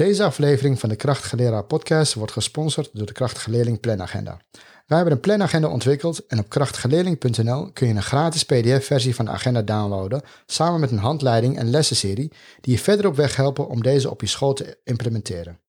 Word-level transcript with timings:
Deze 0.00 0.24
aflevering 0.24 0.80
van 0.80 0.88
de 0.88 0.96
Krachtige 0.96 1.36
Leraar 1.36 1.64
podcast 1.64 2.14
wordt 2.14 2.32
gesponsord 2.32 2.90
door 2.92 3.06
de 3.06 3.12
Krachtige 3.12 3.50
Leerling 3.50 3.80
Planagenda. 3.80 4.40
Wij 4.86 4.96
hebben 4.96 5.12
een 5.12 5.20
planagenda 5.20 5.68
ontwikkeld 5.68 6.26
en 6.26 6.38
op 6.38 6.48
krachtigeleerling.nl 6.48 7.70
kun 7.72 7.88
je 7.88 7.94
een 7.94 8.02
gratis 8.02 8.44
pdf-versie 8.44 9.14
van 9.14 9.24
de 9.24 9.30
agenda 9.30 9.62
downloaden, 9.62 10.22
samen 10.46 10.80
met 10.80 10.90
een 10.90 10.98
handleiding 10.98 11.58
en 11.58 11.70
lessenserie 11.70 12.32
die 12.60 12.72
je 12.74 12.78
verder 12.78 13.06
op 13.06 13.16
weg 13.16 13.36
helpen 13.36 13.68
om 13.68 13.82
deze 13.82 14.10
op 14.10 14.20
je 14.20 14.26
school 14.26 14.52
te 14.52 14.78
implementeren. 14.84 15.60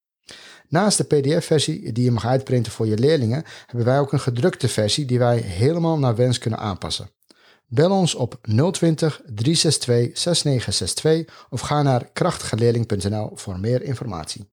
Naast 0.68 0.98
de 0.98 1.04
pdf-versie 1.04 1.92
die 1.92 2.04
je 2.04 2.10
mag 2.10 2.26
uitprinten 2.26 2.72
voor 2.72 2.86
je 2.86 2.98
leerlingen, 2.98 3.44
hebben 3.66 3.86
wij 3.86 3.98
ook 3.98 4.12
een 4.12 4.20
gedrukte 4.20 4.68
versie 4.68 5.04
die 5.04 5.18
wij 5.18 5.38
helemaal 5.38 5.98
naar 5.98 6.16
wens 6.16 6.38
kunnen 6.38 6.58
aanpassen. 6.58 7.10
Bel 7.74 7.90
ons 7.90 8.14
op 8.14 8.38
020 8.42 9.20
362 9.26 10.18
6962 10.18 11.46
of 11.50 11.60
ga 11.60 11.82
naar 11.82 12.08
krachtigeleerling.nl 12.12 13.30
voor 13.34 13.60
meer 13.60 13.82
informatie. 13.82 14.50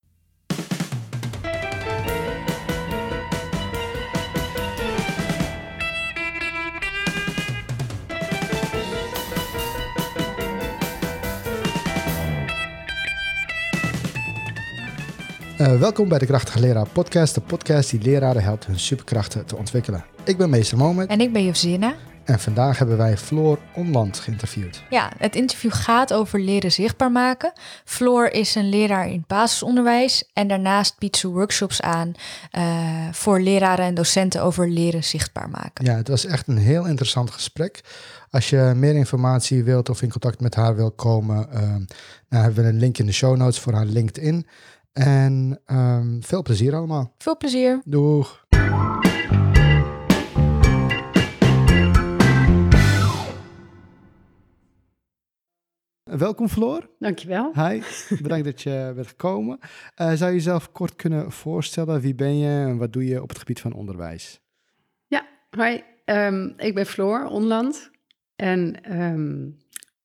Uh, 15.58 15.80
welkom 15.80 16.10
bij 16.10 16.20
de 16.20 16.26
Krachtige 16.26 16.60
Leraar 16.60 16.90
Podcast, 16.90 17.36
de 17.36 17.42
podcast 17.42 17.90
die 17.90 18.02
leraren 18.02 18.44
helpt 18.44 18.66
hun 18.66 18.80
superkrachten 18.80 19.46
te 19.46 19.56
ontwikkelen. 19.56 20.06
Ik 20.24 20.38
ben 20.38 20.50
meester 20.50 20.78
Moment. 20.78 21.10
En 21.10 21.22
ik 21.22 21.34
ben 21.34 21.46
Josina. 21.46 21.96
En 22.30 22.40
vandaag 22.40 22.78
hebben 22.78 22.98
wij 22.98 23.18
Floor 23.18 23.60
Onland 23.76 24.20
geïnterviewd. 24.20 24.84
Ja, 24.90 25.12
het 25.18 25.36
interview 25.36 25.72
gaat 25.74 26.14
over 26.14 26.40
leren 26.40 26.72
zichtbaar 26.72 27.12
maken. 27.12 27.54
Floor 27.86 28.32
is 28.32 28.56
een 28.56 28.70
leraar 28.70 29.10
in 29.10 29.24
basisonderwijs 29.28 30.30
en 30.34 30.48
daarnaast 30.48 31.00
biedt 31.00 31.18
ze 31.18 31.28
workshops 31.28 31.82
aan 31.82 32.14
uh, 32.58 32.64
voor 33.12 33.42
leraren 33.42 33.86
en 33.86 33.94
docenten 33.94 34.44
over 34.44 34.70
leren 34.70 35.04
zichtbaar 35.04 35.50
maken. 35.50 35.86
Ja, 35.86 35.96
het 35.96 36.08
was 36.08 36.26
echt 36.26 36.48
een 36.48 36.58
heel 36.58 36.86
interessant 36.86 37.32
gesprek. 37.32 37.82
Als 38.30 38.50
je 38.50 38.74
meer 38.76 38.96
informatie 38.96 39.64
wilt 39.64 39.90
of 39.90 40.02
in 40.02 40.12
contact 40.12 40.40
met 40.40 40.56
haar 40.56 40.76
wil 40.76 40.92
komen, 40.92 41.48
uh, 41.54 41.60
nou 42.30 42.44
hebben 42.44 42.64
we 42.64 42.70
een 42.70 42.80
link 42.80 42.98
in 42.98 43.06
de 43.06 43.12
show 43.12 43.38
notes 43.38 43.60
voor 43.60 43.74
haar 43.74 43.86
LinkedIn. 43.86 44.48
En 44.94 45.60
um, 45.66 46.20
veel 46.24 46.42
plezier 46.42 46.76
allemaal. 46.76 47.14
Veel 47.18 47.38
plezier. 47.38 47.82
Doeg. 47.86 48.46
Welkom 56.18 56.48
Floor. 56.48 56.90
Dankjewel. 57.00 57.52
Hi, 57.54 57.82
bedankt 58.22 58.46
dat 58.46 58.62
je 58.62 58.92
bent 58.96 59.08
gekomen. 59.08 59.60
Uh, 59.62 60.12
zou 60.14 60.30
je 60.30 60.36
jezelf 60.36 60.72
kort 60.72 60.96
kunnen 60.96 61.32
voorstellen? 61.32 62.02
Wie 62.02 62.16
ben 62.16 62.38
je 62.38 62.66
en 62.66 62.78
wat 62.78 62.94
doe 62.94 63.06
je 63.06 63.22
op 63.22 63.30
het 63.30 63.38
gebied 63.38 63.60
van 63.60 63.74
onderwijs? 63.74 64.42
Ja, 65.08 65.28
hi. 65.50 65.80
Um, 66.06 66.54
ik 66.58 66.76
ben 66.76 66.86
Floor 66.86 67.26
Onland 67.26 67.92
en 68.36 68.92
um, 69.02 69.58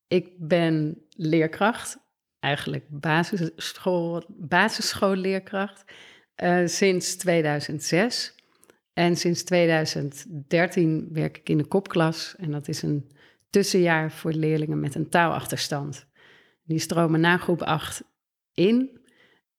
ik 0.08 0.30
ben 0.38 1.02
leerkracht, 1.08 1.98
eigenlijk 2.40 2.84
basisschool, 2.88 4.24
basisschoolleerkracht, 4.28 5.84
uh, 6.42 6.66
sinds 6.66 7.16
2006. 7.16 8.34
En 8.92 9.16
sinds 9.16 9.42
2013 9.42 11.08
werk 11.12 11.38
ik 11.38 11.48
in 11.48 11.58
de 11.58 11.66
kopklas 11.66 12.34
en 12.36 12.50
dat 12.50 12.68
is 12.68 12.82
een 12.82 13.10
tussenjaar 13.54 14.10
voor 14.10 14.32
leerlingen 14.32 14.80
met 14.80 14.94
een 14.94 15.08
taalachterstand. 15.08 16.06
Die 16.64 16.78
stromen 16.78 17.20
na 17.20 17.36
groep 17.36 17.62
8 17.62 18.04
in 18.52 19.00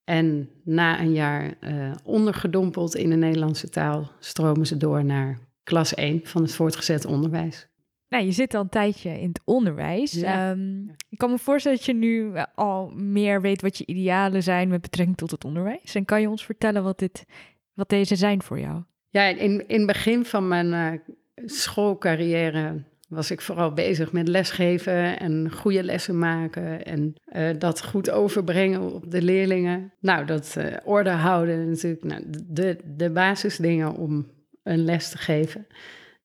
en 0.04 0.50
na 0.64 1.00
een 1.00 1.14
jaar 1.14 1.54
uh, 1.62 1.92
ondergedompeld 2.04 2.96
in 2.96 3.10
de 3.10 3.16
Nederlandse 3.16 3.70
taal 3.70 4.12
stromen 4.20 4.68
ze 4.68 4.78
door 4.78 5.06
naar 5.06 5.40
klas 5.64 5.94
1 5.94 6.20
van 6.24 6.42
het 6.42 6.56
voortgezet 6.56 7.06
onderwijs. 7.06 7.68
Nou, 8.08 8.26
je 8.26 8.32
zit 8.32 8.54
al 8.54 8.62
een 8.62 8.70
tijdje 8.70 9.10
in 9.10 9.28
het 9.28 9.42
onderwijs. 9.46 10.12
Ja. 10.12 10.52
Um, 10.52 10.90
ik 11.10 11.18
kan 11.18 11.30
me 11.32 11.38
voorstellen 11.38 11.78
dat 11.78 11.86
je 11.86 11.94
nu 11.94 12.34
al 12.56 12.90
meer 12.96 13.42
weet 13.42 13.62
wat 13.62 13.78
je 13.78 13.86
idealen 13.86 14.44
zijn 14.44 14.68
met 14.68 14.82
betrekking 14.82 15.18
tot 15.18 15.32
het 15.32 15.46
onderwijs. 15.46 15.96
En 15.96 16.06
kan 16.06 16.22
je 16.22 16.30
ons 16.30 16.46
vertellen 16.46 16.84
wat, 16.84 17.00
dit, 17.00 17.26
wat 17.74 17.90
deze 17.90 18.16
zijn 18.16 18.42
voor 18.42 18.60
jou? 18.60 18.84
Ja, 19.10 19.24
in, 19.24 19.68
in 19.68 19.78
het 19.78 19.88
begin 19.88 20.26
van 20.26 20.48
mijn 20.48 20.68
uh, 20.68 21.16
schoolcarrière 21.46 22.84
was 23.08 23.32
ik 23.32 23.42
vooral 23.42 23.74
bezig 23.74 24.12
met 24.12 24.28
lesgeven 24.28 25.20
en 25.20 25.52
goede 25.52 25.84
lessen 25.84 26.20
maken 26.20 26.86
en 26.86 27.14
uh, 27.36 27.50
dat 27.58 27.84
goed 27.84 28.10
overbrengen 28.10 28.94
op 28.94 29.12
de 29.12 29.22
leerlingen. 29.22 29.94
Nou, 30.00 30.26
dat 30.26 30.56
uh, 30.58 30.66
orde 30.84 31.10
houden 31.10 31.70
natuurlijk 31.70 32.04
nou, 32.04 32.24
de, 32.48 32.78
de 32.96 33.10
basisdingen 33.10 33.96
om 33.96 34.28
een 34.64 34.84
les 34.86 35.10
te 35.10 35.18
geven. 35.18 35.68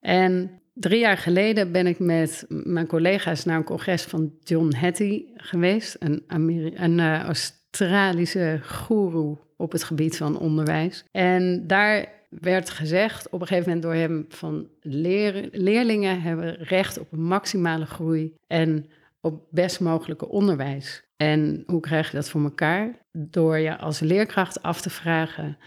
En 0.00 0.60
drie 0.74 1.00
jaar 1.00 1.18
geleden 1.18 1.72
ben 1.72 1.86
ik 1.86 1.98
met 1.98 2.44
mijn 2.48 2.86
collega's 2.86 3.44
naar 3.44 3.56
een 3.56 3.64
congres 3.64 4.02
van 4.02 4.32
John 4.42 4.74
Hattie 4.74 5.32
geweest, 5.36 5.96
een, 5.98 6.24
een 6.26 6.98
uh, 6.98 7.22
Australische 7.22 8.60
goeroe 8.62 9.38
op 9.56 9.72
het 9.72 9.84
gebied 9.84 10.16
van 10.16 10.38
onderwijs. 10.38 11.04
En 11.10 11.66
daar 11.66 12.19
werd 12.30 12.70
gezegd 12.70 13.28
op 13.28 13.40
een 13.40 13.46
gegeven 13.46 13.68
moment 13.68 13.82
door 13.82 13.94
hem 13.94 14.24
van 14.28 14.68
leer, 14.80 15.48
leerlingen 15.52 16.22
hebben 16.22 16.54
recht 16.54 16.98
op 16.98 17.10
maximale 17.10 17.86
groei 17.86 18.34
en 18.46 18.90
op 19.20 19.46
best 19.50 19.80
mogelijke 19.80 20.28
onderwijs. 20.28 21.08
En 21.16 21.62
hoe 21.66 21.80
krijg 21.80 22.10
je 22.10 22.16
dat 22.16 22.30
voor 22.30 22.42
elkaar? 22.42 23.06
Door 23.12 23.58
je 23.58 23.78
als 23.78 24.00
leerkracht 24.00 24.62
af 24.62 24.80
te 24.80 24.90
vragen, 24.90 25.58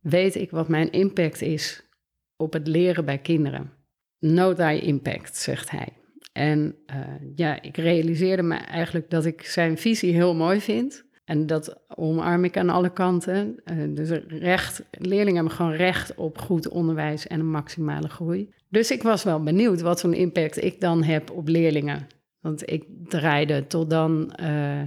weet 0.00 0.34
ik 0.34 0.50
wat 0.50 0.68
mijn 0.68 0.90
impact 0.90 1.40
is 1.40 1.88
op 2.36 2.52
het 2.52 2.66
leren 2.66 3.04
bij 3.04 3.18
kinderen? 3.18 3.72
Know 4.18 4.54
thy 4.54 4.80
impact, 4.82 5.36
zegt 5.36 5.70
hij. 5.70 5.88
En 6.32 6.76
uh, 6.86 6.96
ja, 7.34 7.62
ik 7.62 7.76
realiseerde 7.76 8.42
me 8.42 8.54
eigenlijk 8.54 9.10
dat 9.10 9.24
ik 9.24 9.44
zijn 9.44 9.78
visie 9.78 10.12
heel 10.12 10.34
mooi 10.34 10.60
vind. 10.60 11.04
En 11.30 11.46
dat 11.46 11.76
omarm 11.94 12.44
ik 12.44 12.56
aan 12.56 12.68
alle 12.68 12.92
kanten. 12.92 13.60
Uh, 13.64 13.96
dus 13.96 14.10
recht, 14.28 14.82
leerlingen 14.90 15.34
hebben 15.34 15.52
gewoon 15.52 15.72
recht 15.72 16.14
op 16.14 16.38
goed 16.38 16.68
onderwijs 16.68 17.26
en 17.26 17.40
een 17.40 17.50
maximale 17.50 18.08
groei. 18.08 18.50
Dus 18.68 18.90
ik 18.90 19.02
was 19.02 19.22
wel 19.22 19.42
benieuwd 19.42 19.80
wat 19.80 20.00
voor 20.00 20.14
impact 20.14 20.64
ik 20.64 20.80
dan 20.80 21.02
heb 21.02 21.30
op 21.30 21.48
leerlingen. 21.48 22.06
Want 22.40 22.70
ik 22.70 22.84
draaide 23.08 23.66
tot 23.66 23.90
dan, 23.90 24.32
uh, 24.42 24.82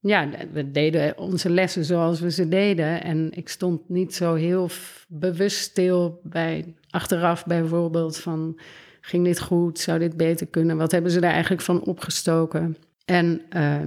ja, 0.00 0.28
we 0.52 0.70
deden 0.70 1.18
onze 1.18 1.50
lessen 1.50 1.84
zoals 1.84 2.20
we 2.20 2.30
ze 2.30 2.48
deden. 2.48 3.02
En 3.02 3.30
ik 3.34 3.48
stond 3.48 3.88
niet 3.88 4.14
zo 4.14 4.34
heel 4.34 4.68
bewust 5.08 5.58
stil 5.58 6.20
bij, 6.22 6.74
achteraf 6.90 7.46
bijvoorbeeld, 7.46 8.18
van 8.18 8.58
ging 9.00 9.24
dit 9.24 9.40
goed, 9.40 9.78
zou 9.78 9.98
dit 9.98 10.16
beter 10.16 10.46
kunnen? 10.46 10.76
Wat 10.76 10.92
hebben 10.92 11.10
ze 11.10 11.20
daar 11.20 11.32
eigenlijk 11.32 11.62
van 11.62 11.84
opgestoken? 11.84 12.76
En 13.04 13.42
uh, 13.56 13.80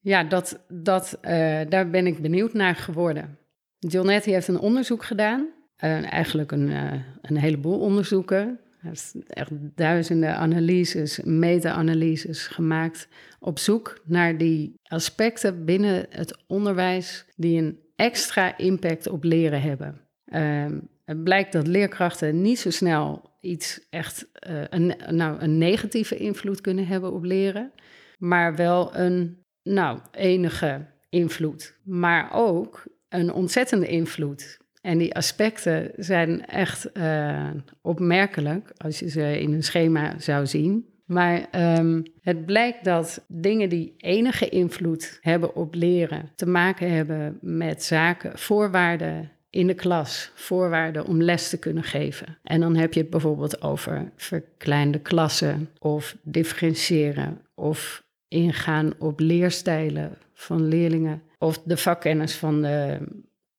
ja, 0.00 0.24
dat, 0.24 0.64
dat, 0.68 1.18
uh, 1.22 1.60
daar 1.68 1.90
ben 1.90 2.06
ik 2.06 2.22
benieuwd 2.22 2.52
naar 2.52 2.74
geworden. 2.74 3.38
Jonetti 3.78 4.32
heeft 4.32 4.48
een 4.48 4.58
onderzoek 4.58 5.04
gedaan, 5.04 5.40
uh, 5.84 6.12
eigenlijk 6.12 6.52
een, 6.52 6.68
uh, 6.68 6.92
een 7.22 7.36
heleboel 7.36 7.80
onderzoeken. 7.80 8.58
Hij 8.78 8.90
heeft 8.90 9.16
echt 9.26 9.50
duizenden 9.74 10.36
analyses, 10.36 11.20
meta-analyses 11.24 12.46
gemaakt 12.46 13.08
op 13.40 13.58
zoek 13.58 14.00
naar 14.04 14.38
die 14.38 14.74
aspecten 14.82 15.64
binnen 15.64 16.06
het 16.10 16.38
onderwijs 16.46 17.24
die 17.36 17.62
een 17.62 17.78
extra 17.96 18.58
impact 18.58 19.08
op 19.08 19.24
leren 19.24 19.62
hebben. 19.62 20.00
Ehm, 20.24 20.78
het 21.04 21.24
blijkt 21.24 21.52
dat 21.52 21.66
leerkrachten 21.66 22.42
niet 22.42 22.58
zo 22.58 22.70
snel 22.70 23.30
iets 23.40 23.86
echt 23.90 24.28
een, 24.68 24.94
nou, 25.10 25.40
een 25.40 25.58
negatieve 25.58 26.16
invloed 26.16 26.60
kunnen 26.60 26.86
hebben 26.86 27.12
op 27.12 27.24
leren, 27.24 27.72
maar 28.18 28.54
wel 28.54 28.96
een 28.96 29.39
nou, 29.72 29.98
enige 30.12 30.86
invloed, 31.08 31.74
maar 31.82 32.30
ook 32.32 32.84
een 33.08 33.32
ontzettende 33.32 33.86
invloed. 33.86 34.58
En 34.80 34.98
die 34.98 35.14
aspecten 35.14 35.92
zijn 35.96 36.46
echt 36.46 36.88
uh, 36.94 37.50
opmerkelijk 37.82 38.72
als 38.76 38.98
je 38.98 39.10
ze 39.10 39.40
in 39.40 39.52
een 39.52 39.62
schema 39.62 40.18
zou 40.18 40.46
zien. 40.46 40.88
Maar 41.06 41.46
um, 41.78 42.02
het 42.20 42.46
blijkt 42.46 42.84
dat 42.84 43.24
dingen 43.28 43.68
die 43.68 43.94
enige 43.96 44.48
invloed 44.48 45.18
hebben 45.20 45.54
op 45.54 45.74
leren 45.74 46.30
te 46.34 46.46
maken 46.46 46.90
hebben 46.92 47.38
met 47.40 47.84
zaken, 47.84 48.38
voorwaarden 48.38 49.30
in 49.50 49.66
de 49.66 49.74
klas, 49.74 50.32
voorwaarden 50.34 51.06
om 51.06 51.22
les 51.22 51.48
te 51.48 51.58
kunnen 51.58 51.82
geven. 51.82 52.38
En 52.42 52.60
dan 52.60 52.76
heb 52.76 52.94
je 52.94 53.00
het 53.00 53.10
bijvoorbeeld 53.10 53.62
over 53.62 54.12
verkleinde 54.16 55.00
klassen 55.00 55.68
of 55.78 56.16
differentiëren 56.22 57.40
of 57.54 58.04
ingaan 58.30 58.92
op 58.98 59.20
leerstijlen 59.20 60.18
van 60.34 60.68
leerlingen 60.68 61.22
of 61.38 61.62
de 61.62 61.76
vakkennis 61.76 62.36
van 62.36 62.62
de, 62.62 62.98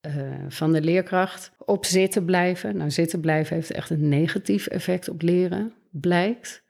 uh, 0.08 0.14
van 0.48 0.72
de 0.72 0.82
leerkracht. 0.82 1.52
Op 1.58 1.86
zitten 1.86 2.26
blijven. 2.26 2.78
Nou, 2.78 2.92
zitten 2.92 3.20
blijven 3.20 3.56
heeft 3.56 3.72
echt 3.72 3.90
een 3.90 4.10
negatief 4.10 4.68
effect 4.68 5.10
op 5.10 5.22
leren, 5.22 5.74
blijkt. 5.90 6.64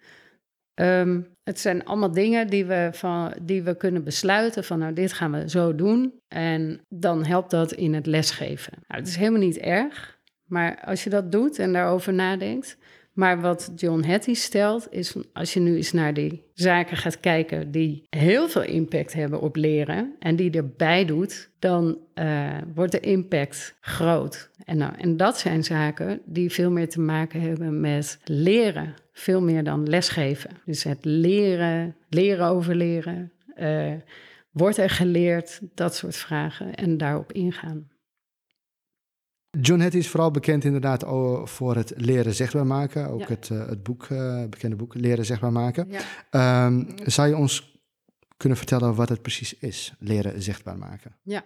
Um, 0.74 1.28
het 1.44 1.60
zijn 1.60 1.86
allemaal 1.86 2.12
dingen 2.12 2.48
die 2.48 2.66
we, 2.66 2.90
van, 2.92 3.34
die 3.42 3.64
we 3.64 3.76
kunnen 3.78 4.04
besluiten 4.04 4.64
van 4.64 4.80
nou, 4.80 4.94
dit 4.94 5.14
gaan 5.14 5.32
we 5.32 5.50
zo 5.50 5.76
doen. 5.76 6.14
En 6.28 6.82
dan 6.90 7.26
helpt 7.26 7.52
dat 7.52 7.72
in 7.72 7.94
het 7.94 8.06
lesgeven. 8.06 8.74
Nou, 8.88 9.00
het 9.00 9.10
is 9.10 9.16
helemaal 9.16 9.40
niet 9.40 9.58
erg, 9.58 10.20
maar 10.46 10.82
als 10.86 11.04
je 11.04 11.10
dat 11.10 11.32
doet 11.32 11.60
en 11.60 11.74
daarover 11.74 12.14
nadenkt, 12.14 12.78
maar 13.22 13.42
wat 13.42 13.72
John 13.76 14.04
Hattie 14.04 14.36
stelt, 14.36 14.88
is 14.90 15.16
als 15.34 15.54
je 15.54 15.60
nu 15.60 15.76
eens 15.76 15.92
naar 15.92 16.14
die 16.14 16.44
zaken 16.54 16.98
gaat 16.98 17.20
kijken 17.20 17.72
die 17.72 18.04
heel 18.10 18.50
veel 18.50 18.64
impact 18.64 19.14
hebben 19.14 19.42
op 19.42 19.56
leren 19.56 20.16
en 20.20 20.36
die 20.36 20.52
erbij 20.52 21.06
doet, 21.06 21.50
dan 21.60 21.98
uh, 22.16 22.58
wordt 22.74 22.92
de 22.92 23.00
impact 23.00 23.76
groot. 23.82 24.50
En, 24.66 24.78
nou, 24.78 24.94
en 24.98 25.18
dat 25.18 25.38
zijn 25.38 25.64
zaken 25.64 26.22
die 26.26 26.52
veel 26.52 26.72
meer 26.72 26.90
te 26.90 27.00
maken 27.00 27.42
hebben 27.42 27.80
met 27.80 28.20
leren, 28.24 28.94
veel 29.14 29.42
meer 29.42 29.64
dan 29.64 29.90
lesgeven. 29.90 30.50
Dus 30.66 30.84
het 30.84 31.06
leren, 31.06 31.96
leren 32.10 32.48
over 32.48 32.76
leren, 32.76 33.32
uh, 33.58 33.94
wordt 34.52 34.78
er 34.78 34.90
geleerd, 34.90 35.60
dat 35.76 35.96
soort 35.96 36.16
vragen 36.16 36.76
en 36.76 36.98
daarop 36.98 37.32
ingaan. 37.32 37.91
John 39.60 39.82
Hattie 39.82 40.00
is 40.00 40.10
vooral 40.10 40.32
bekend 40.32 40.64
inderdaad 40.64 41.04
voor 41.44 41.76
het 41.76 41.94
leren 41.96 42.34
zichtbaar 42.34 42.66
maken. 42.66 43.08
Ook 43.08 43.28
het, 43.28 43.50
uh, 43.52 43.68
het 43.68 43.84
boek, 43.84 44.08
uh, 44.10 44.46
bekende 44.50 44.76
boek 44.76 44.96
Leren 44.96 45.26
zichtbaar 45.26 45.52
maken. 45.52 45.92
Ja. 46.32 46.66
Um, 46.66 46.88
zou 47.06 47.28
je 47.28 47.38
ons 47.38 47.80
kunnen 48.38 48.58
vertellen 48.58 48.96
wat 48.96 49.10
het 49.10 49.22
precies 49.22 49.58
is, 49.58 49.94
leren 50.00 50.42
zichtbaar 50.42 50.78
maken? 50.78 51.16
Ja, 51.22 51.44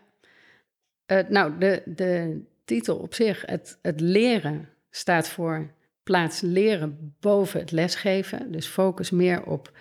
uh, 1.08 1.20
nou 1.30 1.58
de, 1.58 1.82
de 1.86 2.42
titel 2.66 2.98
op 2.98 3.14
zich, 3.14 3.44
het, 3.46 3.78
het 3.82 4.00
leren, 4.00 4.70
staat 4.90 5.30
voor 5.30 5.72
plaats 6.04 6.42
leren 6.42 7.16
boven 7.20 7.60
het 7.60 7.72
lesgeven. 7.72 8.52
Dus 8.52 8.68
focus 8.68 9.12
meer 9.12 9.44
op, 9.44 9.72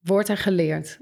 wordt 0.00 0.28
er 0.28 0.36
geleerd? 0.36 1.00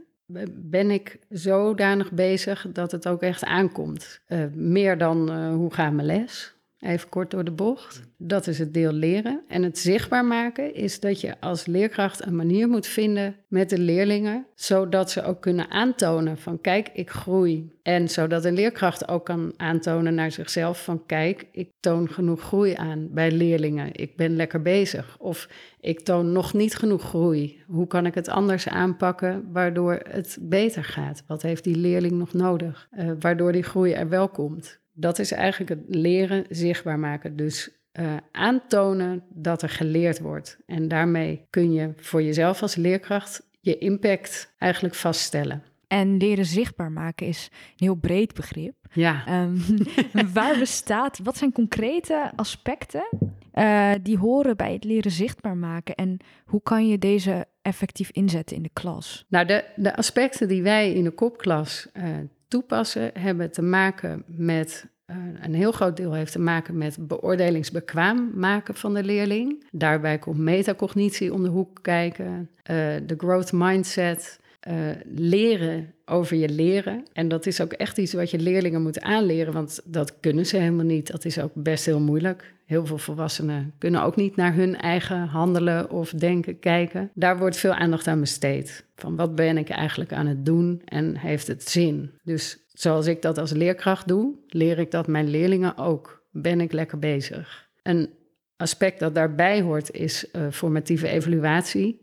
Ben 0.50 0.90
ik 0.90 1.18
zodanig 1.28 2.12
bezig 2.12 2.66
dat 2.72 2.92
het 2.92 3.08
ook 3.08 3.22
echt 3.22 3.44
aankomt? 3.44 4.20
meer 4.54 4.98
dan 4.98 5.46
hoe 5.52 5.74
gaat 5.74 5.92
mijn 5.92 6.06
les? 6.06 6.54
Even 6.80 7.08
kort 7.08 7.30
door 7.30 7.44
de 7.44 7.50
bocht. 7.50 8.02
Dat 8.16 8.46
is 8.46 8.58
het 8.58 8.74
deel 8.74 8.92
leren. 8.92 9.42
En 9.48 9.62
het 9.62 9.78
zichtbaar 9.78 10.24
maken 10.24 10.74
is 10.74 11.00
dat 11.00 11.20
je 11.20 11.40
als 11.40 11.66
leerkracht 11.66 12.26
een 12.26 12.36
manier 12.36 12.68
moet 12.68 12.86
vinden 12.86 13.36
met 13.48 13.70
de 13.70 13.78
leerlingen, 13.78 14.46
zodat 14.54 15.10
ze 15.10 15.22
ook 15.22 15.40
kunnen 15.40 15.70
aantonen 15.70 16.38
van 16.38 16.60
kijk, 16.60 16.90
ik 16.92 17.10
groei. 17.10 17.78
En 17.82 18.08
zodat 18.08 18.44
een 18.44 18.54
leerkracht 18.54 19.08
ook 19.08 19.24
kan 19.24 19.52
aantonen 19.56 20.14
naar 20.14 20.32
zichzelf 20.32 20.84
van 20.84 21.06
kijk, 21.06 21.46
ik 21.52 21.70
toon 21.80 22.08
genoeg 22.08 22.40
groei 22.40 22.74
aan 22.74 23.08
bij 23.10 23.32
leerlingen. 23.32 23.90
Ik 23.92 24.16
ben 24.16 24.36
lekker 24.36 24.62
bezig. 24.62 25.16
Of 25.18 25.48
ik 25.80 26.00
toon 26.00 26.32
nog 26.32 26.52
niet 26.54 26.74
genoeg 26.74 27.02
groei. 27.02 27.62
Hoe 27.66 27.86
kan 27.86 28.06
ik 28.06 28.14
het 28.14 28.28
anders 28.28 28.68
aanpakken 28.68 29.48
waardoor 29.52 30.00
het 30.08 30.38
beter 30.40 30.84
gaat? 30.84 31.24
Wat 31.26 31.42
heeft 31.42 31.64
die 31.64 31.76
leerling 31.76 32.12
nog 32.12 32.32
nodig? 32.32 32.88
Uh, 32.98 33.10
waardoor 33.20 33.52
die 33.52 33.62
groei 33.62 33.92
er 33.92 34.08
wel 34.08 34.28
komt 34.28 34.80
dat 35.00 35.18
is 35.18 35.32
eigenlijk 35.32 35.70
het 35.70 35.96
leren 35.96 36.44
zichtbaar 36.48 36.98
maken. 36.98 37.36
Dus 37.36 37.70
uh, 37.92 38.16
aantonen 38.32 39.22
dat 39.28 39.62
er 39.62 39.68
geleerd 39.68 40.20
wordt. 40.20 40.58
En 40.66 40.88
daarmee 40.88 41.46
kun 41.50 41.72
je 41.72 41.92
voor 41.96 42.22
jezelf 42.22 42.62
als 42.62 42.74
leerkracht 42.74 43.48
je 43.60 43.78
impact 43.78 44.54
eigenlijk 44.58 44.94
vaststellen. 44.94 45.62
En 45.86 46.16
leren 46.16 46.44
zichtbaar 46.44 46.92
maken 46.92 47.26
is 47.26 47.48
een 47.52 47.86
heel 47.86 47.94
breed 47.94 48.34
begrip. 48.34 48.74
Ja. 48.92 49.42
Um, 49.42 49.62
waar 50.34 50.58
bestaat, 50.58 51.18
wat 51.22 51.36
zijn 51.36 51.52
concrete 51.52 52.32
aspecten 52.36 53.08
uh, 53.54 53.92
die 54.02 54.18
horen 54.18 54.56
bij 54.56 54.72
het 54.72 54.84
leren 54.84 55.10
zichtbaar 55.10 55.56
maken? 55.56 55.94
En 55.94 56.16
hoe 56.44 56.62
kan 56.62 56.88
je 56.88 56.98
deze 56.98 57.46
effectief 57.62 58.10
inzetten 58.10 58.56
in 58.56 58.62
de 58.62 58.70
klas? 58.72 59.24
Nou, 59.28 59.46
de, 59.46 59.64
de 59.76 59.96
aspecten 59.96 60.48
die 60.48 60.62
wij 60.62 60.92
in 60.92 61.04
de 61.04 61.10
kopklas 61.10 61.88
uh, 61.94 62.04
toepassen, 62.50 63.10
hebben 63.18 63.52
te 63.52 63.62
maken 63.62 64.24
met. 64.26 64.86
Uh, 65.06 65.16
een 65.40 65.54
heel 65.54 65.72
groot 65.72 65.96
deel 65.96 66.12
heeft 66.12 66.32
te 66.32 66.38
maken 66.38 66.78
met 66.78 67.08
beoordelingsbekwaam 67.08 68.30
maken 68.34 68.74
van 68.74 68.94
de 68.94 69.04
leerling. 69.04 69.66
Daarbij 69.70 70.18
komt 70.18 70.38
metacognitie 70.38 71.32
om 71.32 71.42
de 71.42 71.48
hoek 71.48 71.78
kijken, 71.82 72.50
uh, 72.70 72.76
de 73.06 73.14
growth 73.16 73.52
mindset, 73.52 74.40
uh, 74.68 74.74
leren 75.04 75.94
over 76.10 76.36
je 76.36 76.48
leren. 76.48 77.04
En 77.12 77.28
dat 77.28 77.46
is 77.46 77.60
ook 77.60 77.72
echt 77.72 77.98
iets 77.98 78.12
wat 78.12 78.30
je 78.30 78.38
leerlingen 78.38 78.82
moet 78.82 79.00
aanleren, 79.00 79.52
want 79.52 79.80
dat 79.84 80.20
kunnen 80.20 80.46
ze 80.46 80.56
helemaal 80.56 80.84
niet. 80.84 81.10
Dat 81.10 81.24
is 81.24 81.40
ook 81.40 81.52
best 81.54 81.84
heel 81.84 82.00
moeilijk. 82.00 82.54
Heel 82.66 82.86
veel 82.86 82.98
volwassenen 82.98 83.72
kunnen 83.78 84.02
ook 84.02 84.16
niet 84.16 84.36
naar 84.36 84.54
hun 84.54 84.76
eigen 84.76 85.26
handelen 85.26 85.90
of 85.90 86.10
denken 86.10 86.58
kijken. 86.58 87.10
Daar 87.14 87.38
wordt 87.38 87.56
veel 87.56 87.74
aandacht 87.74 88.06
aan 88.06 88.20
besteed. 88.20 88.84
Van 88.94 89.16
wat 89.16 89.34
ben 89.34 89.58
ik 89.58 89.68
eigenlijk 89.68 90.12
aan 90.12 90.26
het 90.26 90.46
doen 90.46 90.82
en 90.84 91.16
heeft 91.16 91.46
het 91.46 91.68
zin? 91.68 92.10
Dus 92.22 92.58
zoals 92.72 93.06
ik 93.06 93.22
dat 93.22 93.38
als 93.38 93.52
leerkracht 93.52 94.08
doe, 94.08 94.34
leer 94.48 94.78
ik 94.78 94.90
dat 94.90 95.06
mijn 95.06 95.28
leerlingen 95.28 95.76
ook. 95.76 96.22
Ben 96.30 96.60
ik 96.60 96.72
lekker 96.72 96.98
bezig? 96.98 97.68
Een 97.82 98.10
aspect 98.56 99.00
dat 99.00 99.14
daarbij 99.14 99.62
hoort 99.62 99.90
is 99.90 100.28
uh, 100.32 100.42
formatieve 100.50 101.08
evaluatie. 101.08 102.00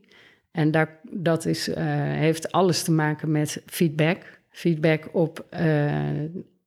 En 0.58 0.88
dat 1.12 1.46
is, 1.46 1.70
uh, 1.70 1.76
heeft 2.12 2.52
alles 2.52 2.84
te 2.84 2.92
maken 2.92 3.32
met 3.32 3.62
feedback. 3.66 4.40
Feedback 4.50 5.10
op, 5.12 5.46
uh, 5.54 6.24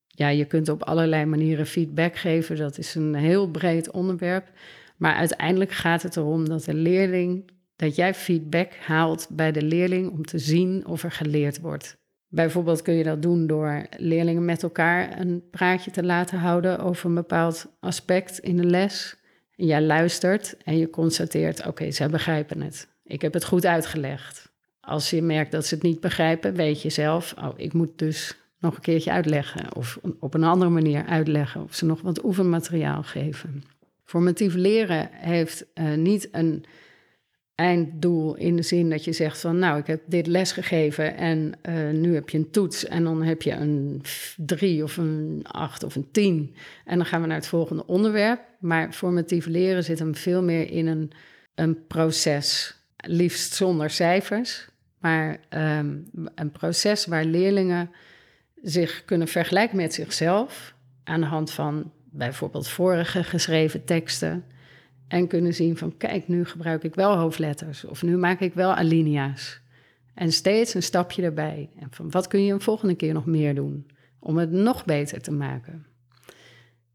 ja, 0.06 0.28
je 0.28 0.44
kunt 0.44 0.68
op 0.68 0.82
allerlei 0.82 1.24
manieren 1.24 1.66
feedback 1.66 2.16
geven. 2.16 2.56
Dat 2.56 2.78
is 2.78 2.94
een 2.94 3.14
heel 3.14 3.50
breed 3.50 3.90
onderwerp. 3.90 4.50
Maar 4.96 5.14
uiteindelijk 5.14 5.70
gaat 5.70 6.02
het 6.02 6.16
erom 6.16 6.48
dat 6.48 6.64
de 6.64 6.74
leerling, 6.74 7.50
dat 7.76 7.96
jij 7.96 8.14
feedback 8.14 8.72
haalt 8.74 9.28
bij 9.30 9.52
de 9.52 9.62
leerling 9.62 10.10
om 10.10 10.24
te 10.24 10.38
zien 10.38 10.86
of 10.86 11.02
er 11.02 11.12
geleerd 11.12 11.60
wordt. 11.60 11.96
Bijvoorbeeld 12.28 12.82
kun 12.82 12.94
je 12.94 13.04
dat 13.04 13.22
doen 13.22 13.46
door 13.46 13.86
leerlingen 13.96 14.44
met 14.44 14.62
elkaar 14.62 15.20
een 15.20 15.42
praatje 15.50 15.90
te 15.90 16.04
laten 16.04 16.38
houden 16.38 16.78
over 16.78 17.06
een 17.06 17.14
bepaald 17.14 17.76
aspect 17.80 18.38
in 18.38 18.56
de 18.56 18.64
les. 18.64 19.16
En 19.56 19.66
jij 19.66 19.82
luistert 19.82 20.56
en 20.64 20.78
je 20.78 20.90
constateert, 20.90 21.58
oké, 21.58 21.68
okay, 21.68 21.90
zij 21.90 22.08
begrijpen 22.08 22.62
het. 22.62 22.88
Ik 23.10 23.22
heb 23.22 23.32
het 23.32 23.44
goed 23.44 23.66
uitgelegd. 23.66 24.52
Als 24.80 25.10
je 25.10 25.22
merkt 25.22 25.52
dat 25.52 25.66
ze 25.66 25.74
het 25.74 25.82
niet 25.82 26.00
begrijpen, 26.00 26.54
weet 26.54 26.82
je 26.82 26.90
zelf, 26.90 27.34
oh, 27.38 27.52
ik 27.56 27.72
moet 27.72 27.98
dus 27.98 28.36
nog 28.58 28.74
een 28.74 28.80
keertje 28.80 29.10
uitleggen 29.10 29.76
of 29.76 29.98
op 30.18 30.34
een 30.34 30.44
andere 30.44 30.70
manier 30.70 31.04
uitleggen 31.06 31.62
of 31.62 31.74
ze 31.74 31.84
nog 31.84 32.00
wat 32.00 32.24
oefenmateriaal 32.24 33.02
geven. 33.02 33.64
Formatief 34.04 34.54
leren 34.54 35.08
heeft 35.12 35.66
uh, 35.74 35.94
niet 35.94 36.28
een 36.32 36.64
einddoel 37.54 38.36
in 38.36 38.56
de 38.56 38.62
zin 38.62 38.90
dat 38.90 39.04
je 39.04 39.12
zegt 39.12 39.40
van 39.40 39.58
nou, 39.58 39.78
ik 39.78 39.86
heb 39.86 40.02
dit 40.06 40.26
les 40.26 40.52
gegeven 40.52 41.16
en 41.16 41.52
uh, 41.68 41.90
nu 41.90 42.14
heb 42.14 42.28
je 42.28 42.38
een 42.38 42.50
toets 42.50 42.84
en 42.84 43.04
dan 43.04 43.22
heb 43.22 43.42
je 43.42 43.52
een 43.52 44.02
drie 44.36 44.82
of 44.82 44.96
een 44.96 45.40
acht 45.42 45.82
of 45.82 45.94
een 45.94 46.08
tien 46.10 46.54
en 46.84 46.96
dan 46.96 47.06
gaan 47.06 47.20
we 47.20 47.26
naar 47.26 47.36
het 47.36 47.46
volgende 47.46 47.86
onderwerp. 47.86 48.40
Maar 48.60 48.92
formatief 48.92 49.46
leren 49.46 49.84
zit 49.84 49.98
hem 49.98 50.14
veel 50.14 50.42
meer 50.42 50.70
in 50.70 50.86
een, 50.86 51.12
een 51.54 51.86
proces 51.86 52.79
liefst 53.00 53.52
zonder 53.52 53.90
cijfers, 53.90 54.68
maar 54.98 55.40
um, 55.50 56.06
een 56.34 56.50
proces 56.52 57.06
waar 57.06 57.24
leerlingen 57.24 57.90
zich 58.62 59.04
kunnen 59.04 59.28
vergelijken 59.28 59.76
met 59.76 59.94
zichzelf 59.94 60.74
aan 61.04 61.20
de 61.20 61.26
hand 61.26 61.50
van 61.50 61.92
bijvoorbeeld 62.10 62.68
vorige 62.68 63.24
geschreven 63.24 63.84
teksten 63.84 64.44
en 65.08 65.26
kunnen 65.26 65.54
zien 65.54 65.76
van 65.76 65.96
kijk, 65.96 66.28
nu 66.28 66.44
gebruik 66.44 66.82
ik 66.82 66.94
wel 66.94 67.16
hoofdletters 67.16 67.84
of 67.84 68.02
nu 68.02 68.16
maak 68.16 68.40
ik 68.40 68.54
wel 68.54 68.74
alinea's. 68.74 69.60
En 70.14 70.32
steeds 70.32 70.74
een 70.74 70.82
stapje 70.82 71.22
erbij. 71.22 71.70
En 71.78 71.88
van 71.90 72.10
wat 72.10 72.26
kun 72.26 72.44
je 72.44 72.52
een 72.52 72.60
volgende 72.60 72.94
keer 72.94 73.12
nog 73.12 73.26
meer 73.26 73.54
doen 73.54 73.86
om 74.18 74.36
het 74.36 74.50
nog 74.50 74.84
beter 74.84 75.20
te 75.20 75.32
maken. 75.32 75.86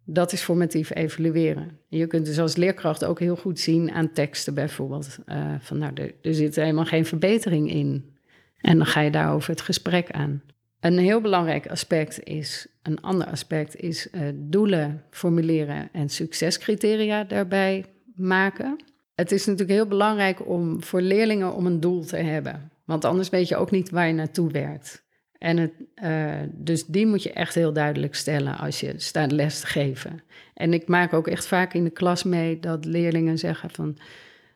Dat 0.05 0.31
is 0.31 0.41
formatief 0.41 0.95
evalueren. 0.95 1.79
Je 1.87 2.07
kunt 2.07 2.25
dus 2.25 2.39
als 2.39 2.55
leerkracht 2.55 3.05
ook 3.05 3.19
heel 3.19 3.35
goed 3.35 3.59
zien 3.59 3.91
aan 3.91 4.11
teksten 4.11 4.53
bijvoorbeeld. 4.53 5.17
Uh, 5.27 5.55
van 5.59 5.77
nou, 5.77 5.91
er, 5.93 6.13
er 6.21 6.33
zit 6.33 6.55
helemaal 6.55 6.85
geen 6.85 7.05
verbetering 7.05 7.71
in. 7.71 8.13
En 8.61 8.77
dan 8.77 8.85
ga 8.85 9.01
je 9.01 9.11
daarover 9.11 9.49
het 9.49 9.61
gesprek 9.61 10.11
aan. 10.11 10.41
Een 10.79 10.97
heel 10.97 11.21
belangrijk 11.21 11.67
aspect 11.67 12.23
is, 12.23 12.67
een 12.81 13.01
ander 13.01 13.27
aspect 13.27 13.75
is 13.75 14.07
uh, 14.11 14.21
doelen 14.33 15.03
formuleren 15.09 15.89
en 15.91 16.09
succescriteria 16.09 17.23
daarbij 17.23 17.85
maken. 18.15 18.75
Het 19.15 19.31
is 19.31 19.45
natuurlijk 19.45 19.77
heel 19.77 19.87
belangrijk 19.87 20.47
om 20.47 20.83
voor 20.83 21.01
leerlingen 21.01 21.53
om 21.53 21.65
een 21.65 21.79
doel 21.79 22.05
te 22.05 22.17
hebben. 22.17 22.71
Want 22.85 23.05
anders 23.05 23.29
weet 23.29 23.47
je 23.47 23.55
ook 23.55 23.71
niet 23.71 23.89
waar 23.89 24.07
je 24.07 24.13
naartoe 24.13 24.51
werkt. 24.51 25.04
En 25.45 25.57
het, 25.57 25.71
uh, 26.03 26.49
dus 26.53 26.85
die 26.85 27.05
moet 27.05 27.23
je 27.23 27.33
echt 27.33 27.55
heel 27.55 27.73
duidelijk 27.73 28.15
stellen 28.15 28.57
als 28.57 28.79
je 28.79 28.93
staat 28.97 29.31
les 29.31 29.59
te 29.59 29.67
geven. 29.67 30.23
En 30.53 30.73
ik 30.73 30.87
maak 30.87 31.13
ook 31.13 31.27
echt 31.27 31.47
vaak 31.47 31.73
in 31.73 31.83
de 31.83 31.89
klas 31.89 32.23
mee 32.23 32.59
dat 32.59 32.85
leerlingen 32.85 33.37
zeggen 33.37 33.69
van... 33.69 33.97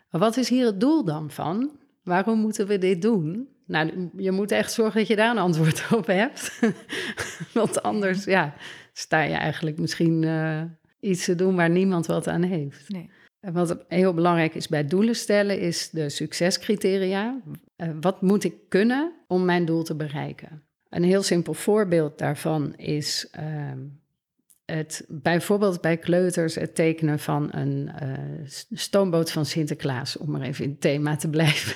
wat 0.10 0.38
is 0.38 0.50
hier 0.50 0.66
het 0.66 0.80
doel 0.80 1.04
dan 1.06 1.32
van? 1.32 1.72
Waarom 2.04 2.40
moeten 2.40 2.68
we 2.68 2.78
dit 2.78 3.02
doen? 3.02 3.48
Nou, 3.66 4.10
je 4.18 4.32
moet 4.32 4.52
echt 4.52 4.72
zorgen 4.72 5.00
dat 5.00 5.08
je 5.08 5.16
daar 5.16 5.32
een 5.32 5.38
antwoord 5.38 5.88
op 5.98 6.08
hebt. 6.08 6.60
Want 7.54 7.84
anders 7.84 8.24
ja, 8.24 8.54
sta 8.94 9.22
je 9.22 9.36
eigenlijk 9.36 9.80
misschien 9.80 10.24
uh, 10.24 10.62
iets 11.00 11.26
te 11.26 11.36
doen 11.36 11.56
waar 11.56 11.70
niemand 11.70 12.06
wat 12.06 12.28
aan 12.28 12.44
heeft. 12.44 12.90
Nee. 12.90 13.10
wat 13.40 13.86
heel 13.88 14.14
belangrijk 14.14 14.56
is 14.56 14.68
bij 14.68 14.86
doelen 14.86 15.16
stellen, 15.16 15.60
is 15.60 15.90
de 15.90 16.10
succescriteria. 16.10 17.42
Uh, 17.78 17.90
wat 18.02 18.22
moet 18.22 18.44
ik 18.44 18.56
kunnen 18.70 19.14
om 19.28 19.46
mijn 19.46 19.66
doel 19.66 19.84
te 19.84 19.96
bereiken? 19.96 20.68
Een 20.90 21.04
heel 21.04 21.24
simpel 21.24 21.54
voorbeeld 21.54 22.18
daarvan 22.18 22.76
is 22.76 23.30
uh, 23.40 23.44
het, 24.66 25.06
bijvoorbeeld 25.08 25.82
bij 25.82 25.98
kleuters 25.98 26.56
het 26.56 26.76
tekenen 26.76 27.20
van 27.20 27.48
een 27.52 27.92
uh, 28.04 28.48
stoomboot 28.72 29.32
van 29.32 29.46
Sinterklaas, 29.46 30.18
om 30.18 30.32
maar 30.32 30.42
even 30.42 30.64
in 30.64 30.70
het 30.70 30.82
thema 30.82 31.16
te 31.16 31.30
blijven. 31.30 31.76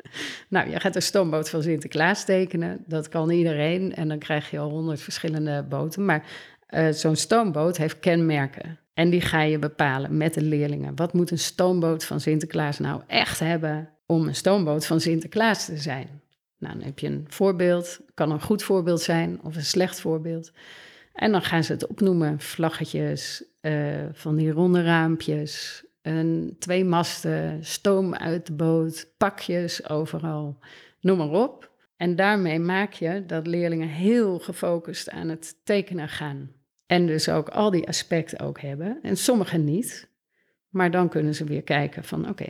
nou, 0.48 0.70
je 0.70 0.80
gaat 0.80 0.96
een 0.96 1.02
stoomboot 1.02 1.50
van 1.50 1.62
Sinterklaas 1.62 2.24
tekenen, 2.24 2.84
dat 2.86 3.08
kan 3.08 3.30
iedereen 3.30 3.94
en 3.94 4.08
dan 4.08 4.18
krijg 4.18 4.50
je 4.50 4.58
al 4.58 4.70
honderd 4.70 5.00
verschillende 5.00 5.66
boten. 5.68 6.04
Maar 6.04 6.24
uh, 6.70 6.88
zo'n 6.88 7.16
stoomboot 7.16 7.76
heeft 7.76 7.98
kenmerken. 7.98 8.78
En 8.94 9.10
die 9.10 9.20
ga 9.20 9.42
je 9.42 9.58
bepalen 9.58 10.16
met 10.16 10.34
de 10.34 10.42
leerlingen. 10.42 10.96
Wat 10.96 11.12
moet 11.12 11.30
een 11.30 11.38
stoomboot 11.38 12.04
van 12.04 12.20
Sinterklaas 12.20 12.78
nou 12.78 13.02
echt 13.06 13.38
hebben 13.38 13.88
om 14.06 14.26
een 14.26 14.34
stoomboot 14.34 14.86
van 14.86 15.00
Sinterklaas 15.00 15.64
te 15.64 15.76
zijn? 15.76 16.22
Nou, 16.62 16.74
dan 16.74 16.84
heb 16.86 16.98
je 16.98 17.06
een 17.06 17.24
voorbeeld, 17.28 18.00
kan 18.14 18.30
een 18.30 18.40
goed 18.40 18.62
voorbeeld 18.62 19.00
zijn 19.00 19.40
of 19.42 19.56
een 19.56 19.64
slecht 19.64 20.00
voorbeeld. 20.00 20.52
En 21.12 21.32
dan 21.32 21.42
gaan 21.42 21.64
ze 21.64 21.72
het 21.72 21.86
opnoemen: 21.86 22.40
vlaggetjes, 22.40 23.44
uh, 23.60 24.04
van 24.12 24.36
die 24.36 24.50
ronde 24.50 24.82
raampjes, 24.82 25.84
een, 26.02 26.56
twee 26.58 26.84
masten, 26.84 27.64
stoom 27.64 28.14
uit 28.14 28.46
de 28.46 28.52
boot, 28.52 29.06
pakjes 29.16 29.88
overal, 29.88 30.58
noem 31.00 31.18
maar 31.18 31.30
op. 31.30 31.70
En 31.96 32.16
daarmee 32.16 32.58
maak 32.58 32.92
je 32.92 33.26
dat 33.26 33.46
leerlingen 33.46 33.88
heel 33.88 34.38
gefocust 34.38 35.10
aan 35.10 35.28
het 35.28 35.54
tekenen 35.64 36.08
gaan. 36.08 36.52
En 36.86 37.06
dus 37.06 37.28
ook 37.28 37.48
al 37.48 37.70
die 37.70 37.88
aspecten 37.88 38.40
ook 38.40 38.60
hebben. 38.60 38.98
En 39.02 39.16
sommigen 39.16 39.64
niet. 39.64 40.08
Maar 40.68 40.90
dan 40.90 41.08
kunnen 41.08 41.34
ze 41.34 41.44
weer 41.44 41.62
kijken 41.62 42.04
van 42.04 42.28
oké, 42.28 42.46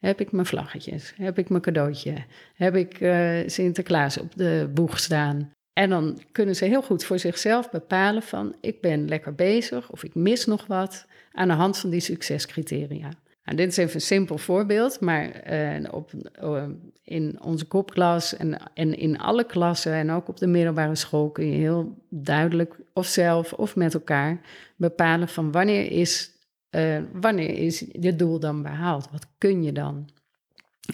heb 0.00 0.20
ik 0.20 0.32
mijn 0.32 0.46
vlaggetjes? 0.46 1.12
Heb 1.16 1.38
ik 1.38 1.48
mijn 1.48 1.62
cadeautje? 1.62 2.14
Heb 2.54 2.76
ik 2.76 3.00
uh, 3.00 3.38
Sinterklaas 3.46 4.18
op 4.18 4.36
de 4.36 4.70
boeg 4.74 4.98
staan? 4.98 5.52
En 5.72 5.90
dan 5.90 6.18
kunnen 6.32 6.56
ze 6.56 6.64
heel 6.64 6.82
goed 6.82 7.04
voor 7.04 7.18
zichzelf 7.18 7.70
bepalen 7.70 8.22
van 8.22 8.54
ik 8.60 8.80
ben 8.80 9.08
lekker 9.08 9.34
bezig 9.34 9.90
of 9.90 10.04
ik 10.04 10.14
mis 10.14 10.46
nog 10.46 10.66
wat 10.66 11.06
aan 11.32 11.48
de 11.48 11.54
hand 11.54 11.78
van 11.78 11.90
die 11.90 12.00
succescriteria. 12.00 13.08
Nou, 13.44 13.56
dit 13.56 13.68
is 13.68 13.76
even 13.76 13.94
een 13.94 14.00
simpel 14.00 14.38
voorbeeld, 14.38 15.00
maar 15.00 15.52
uh, 15.52 15.92
op, 15.92 16.10
uh, 16.42 16.64
in 17.02 17.42
onze 17.42 17.64
kopklas 17.64 18.36
en, 18.36 18.58
en 18.74 18.98
in 18.98 19.18
alle 19.18 19.44
klassen 19.44 19.92
en 19.92 20.10
ook 20.10 20.28
op 20.28 20.36
de 20.36 20.46
middelbare 20.46 20.94
school 20.94 21.30
kun 21.30 21.46
je 21.46 21.56
heel 21.56 21.96
duidelijk 22.08 22.76
of 22.92 23.06
zelf 23.06 23.52
of 23.52 23.76
met 23.76 23.94
elkaar 23.94 24.40
bepalen 24.76 25.28
van 25.28 25.52
wanneer 25.52 25.90
is, 25.90 26.30
uh, 26.70 27.02
wanneer 27.12 27.50
is 27.50 27.84
je 27.92 28.16
doel 28.16 28.40
dan 28.40 28.62
behaald? 28.62 29.08
Wat 29.10 29.26
kun 29.38 29.62
je 29.62 29.72
dan? 29.72 30.08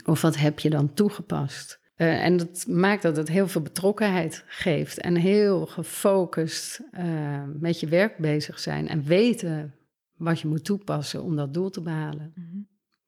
Of 0.05 0.23
wat 0.23 0.37
heb 0.37 0.59
je 0.59 0.71
dan 0.71 0.95
toegepast? 0.95 1.81
Uh, 1.97 2.25
en 2.25 2.37
dat 2.37 2.67
maakt 2.69 3.03
dat 3.03 3.17
het 3.17 3.29
heel 3.29 3.49
veel 3.49 3.61
betrokkenheid 3.61 4.45
geeft 4.47 5.01
en 5.01 5.17
heel 5.17 5.67
gefocust 5.67 6.81
uh, 6.93 7.43
met 7.61 7.81
je 7.81 7.87
werk 7.87 8.19
bezig 8.19 8.59
zijn 8.59 8.89
en 8.89 9.03
weten 9.03 9.75
wat 10.17 10.41
je 10.41 10.49
moet 10.49 10.65
toepassen 10.65 11.23
om 11.23 11.37
dat 11.37 11.55
doel 11.55 11.71
te 11.71 11.81
behalen. 11.81 12.33
-hmm. 12.35 12.67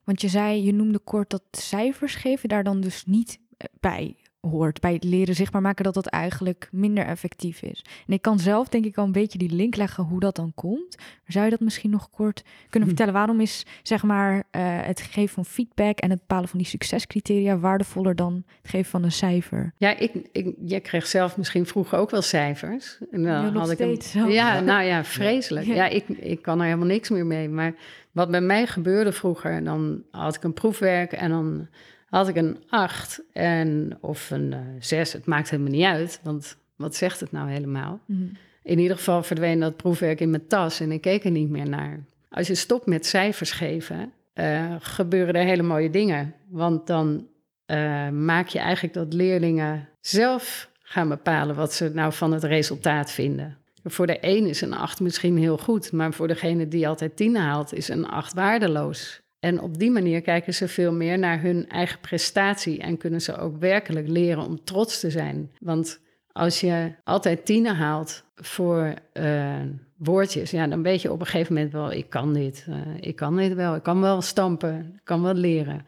Want 0.08 0.20
je 0.20 0.28
zei, 0.28 0.64
je 0.64 0.72
noemde 0.72 0.98
kort 0.98 1.30
dat 1.30 1.42
cijfers 1.50 2.14
geven 2.14 2.48
daar 2.48 2.64
dan 2.64 2.80
dus 2.80 3.06
niet 3.06 3.40
eh, 3.56 3.66
bij 3.80 4.16
hoort. 4.49 4.81
Bij 4.81 4.93
het 4.93 5.05
leren 5.05 5.35
zichtbaar 5.35 5.62
maken 5.62 5.85
dat 5.85 5.95
dat 5.95 6.07
eigenlijk 6.07 6.69
minder 6.73 7.05
effectief 7.05 7.62
is. 7.62 7.85
En 8.07 8.12
ik 8.12 8.23
kan 8.23 8.38
zelf 8.38 8.69
denk 8.69 8.85
ik 8.85 8.97
al 8.97 9.05
een 9.05 9.12
beetje 9.12 9.38
die 9.38 9.52
link 9.52 9.76
leggen 9.76 10.05
hoe 10.05 10.21
dat 10.21 10.37
dan 10.37 10.52
komt. 10.55 10.97
Maar 10.97 11.33
zou 11.33 11.45
je 11.45 11.50
dat 11.50 11.61
misschien 11.61 11.90
nog 11.90 12.11
kort 12.11 12.43
kunnen 12.69 12.88
hm. 12.88 12.97
vertellen? 12.97 13.12
Waarom 13.12 13.40
is 13.40 13.67
zeg 13.83 14.02
maar 14.02 14.35
uh, 14.35 14.43
het 14.83 15.00
geven 15.00 15.35
van 15.35 15.45
feedback 15.45 15.99
en 15.99 16.11
het 16.11 16.19
bepalen 16.19 16.49
van 16.49 16.59
die 16.59 16.69
succescriteria 16.69 17.59
waardevoller 17.59 18.17
dan 18.17 18.45
het 18.62 18.71
geven 18.71 18.90
van 18.90 19.02
een 19.02 19.12
cijfer? 19.12 19.73
Ja, 19.76 19.97
ik, 19.99 20.12
ik, 20.33 20.55
jij 20.64 20.81
kreeg 20.81 21.07
zelf 21.07 21.37
misschien 21.37 21.67
vroeger 21.67 21.99
ook 21.99 22.11
wel 22.11 22.23
cijfers. 22.23 22.99
En 23.11 23.23
dan 23.23 23.33
ja, 23.33 23.52
had 23.52 23.71
ik 23.71 23.78
een, 23.78 24.31
Ja, 24.31 24.61
nou 24.61 24.83
ja, 24.83 25.05
vreselijk. 25.19 25.67
Ja, 25.67 25.75
ja 25.75 25.87
ik, 25.87 26.09
ik 26.09 26.43
kan 26.43 26.59
er 26.59 26.64
helemaal 26.64 26.87
niks 26.87 27.09
meer 27.09 27.26
mee. 27.26 27.49
Maar 27.49 27.75
wat 28.12 28.31
bij 28.31 28.40
mij 28.40 28.67
gebeurde 28.67 29.12
vroeger, 29.12 29.64
dan 29.64 30.02
had 30.11 30.35
ik 30.35 30.43
een 30.43 30.52
proefwerk 30.52 31.12
en 31.12 31.31
dan 31.31 31.69
had 32.09 32.29
ik 32.29 32.37
een 32.37 32.65
8 32.69 33.23
en, 33.33 33.99
of 34.00 34.31
een 34.31 34.53
uh, 34.53 34.59
6, 34.81 35.12
het 35.12 35.27
maakt 35.27 35.50
helemaal 35.50 35.73
niet 35.73 35.85
uit, 35.85 36.21
want 36.23 36.57
wat 36.77 36.95
zegt 36.95 37.21
het 37.21 37.33
nou 37.33 37.50
helemaal? 37.50 38.00
Mm 38.07 38.17
-hmm. 38.17 38.33
In 38.62 38.79
ieder 38.79 38.97
geval 38.97 39.23
verdween 39.23 39.61
dat 39.61 39.77
proefwerk 39.77 40.21
in 40.21 40.31
mijn 40.31 40.47
tas 40.47 40.81
en 40.81 40.93
ik 40.93 41.00
keek 41.00 41.25
er 41.25 41.31
niet 41.31 41.50
meer 41.50 41.69
naar. 41.69 42.05
Als 42.31 42.47
je 42.47 42.55
stopt 42.55 42.87
met 42.87 43.07
cijfers 43.07 43.50
geven, 43.50 44.12
uh, 44.35 44.75
gebeuren 44.79 45.35
er 45.35 45.45
hele 45.45 45.62
mooie 45.62 45.91
dingen. 45.91 46.35
Want 46.49 46.87
dan 46.87 47.27
uh, 47.67 48.09
maak 48.09 48.49
je 48.49 48.59
eigenlijk 48.59 48.95
dat 48.95 49.12
leerlingen 49.12 49.88
zelf 50.00 50.71
gaan 50.83 51.09
bepalen 51.09 51.57
wat 51.57 51.73
ze 51.73 51.91
nou 51.95 52.12
van 52.12 52.33
het 52.33 52.45
resultaat 52.45 53.11
vinden. 53.11 53.57
Voor 53.85 54.07
de 54.07 54.19
een 54.21 54.47
is 54.47 54.61
een 54.61 54.75
8 54.75 55.00
misschien 55.00 55.37
heel 55.37 55.59
goed, 55.59 55.93
maar 55.93 56.12
voor 56.12 56.29
degene 56.29 56.69
die 56.69 56.88
altijd 56.88 57.17
10 57.17 57.37
haalt, 57.37 57.73
is 57.73 57.88
een 57.88 58.09
8 58.09 58.35
waardeloos. 58.35 59.21
En 59.40 59.61
op 59.61 59.78
die 59.78 59.90
manier 59.90 60.21
kijken 60.21 60.54
ze 60.54 60.68
veel 60.68 60.92
meer 60.92 61.18
naar 61.18 61.40
hun 61.40 61.68
eigen 61.68 62.00
prestatie 62.00 62.80
en 62.80 62.97
kunnen 62.97 63.21
ze 63.21 63.37
ook 63.37 63.59
werkelijk 63.59 64.09
leren 64.09 64.45
om 64.45 64.64
trots 64.64 65.00
te 65.00 65.11
zijn. 65.11 65.50
Want 65.59 66.00
als 66.33 66.61
je 66.61 66.92
altijd 67.04 67.45
tienen 67.45 67.76
haalt 67.76 68.25
voor 68.35 68.95
uh, 69.12 69.57
woordjes, 69.97 70.50
ja, 70.50 70.66
dan 70.66 70.83
weet 70.83 71.02
je 71.02 71.12
op 71.12 71.21
een 71.21 71.26
gegeven 71.26 71.54
moment 71.54 71.73
wel, 71.73 71.92
ik 71.92 72.11
kan 72.11 72.33
dit, 72.33 72.66
uh, 72.68 72.76
ik 73.00 73.16
kan 73.16 73.37
dit 73.37 73.54
wel, 73.54 73.75
ik 73.75 73.83
kan 73.83 74.00
wel 74.00 74.23
stampen, 74.23 74.92
ik 74.95 75.04
kan 75.04 75.23
wel 75.23 75.35
leren. 75.35 75.87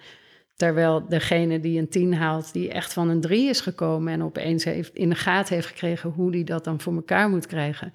Terwijl 0.56 1.08
degene 1.08 1.60
die 1.60 1.78
een 1.78 1.88
tien 1.88 2.14
haalt, 2.14 2.52
die 2.52 2.70
echt 2.70 2.92
van 2.92 3.08
een 3.08 3.20
drie 3.20 3.48
is 3.48 3.60
gekomen 3.60 4.12
en 4.12 4.22
opeens 4.22 4.64
heeft, 4.64 4.94
in 4.94 5.08
de 5.08 5.14
gaten 5.14 5.54
heeft 5.54 5.66
gekregen 5.66 6.10
hoe 6.10 6.30
die 6.30 6.44
dat 6.44 6.64
dan 6.64 6.80
voor 6.80 6.94
elkaar 6.94 7.28
moet 7.28 7.46
krijgen, 7.46 7.92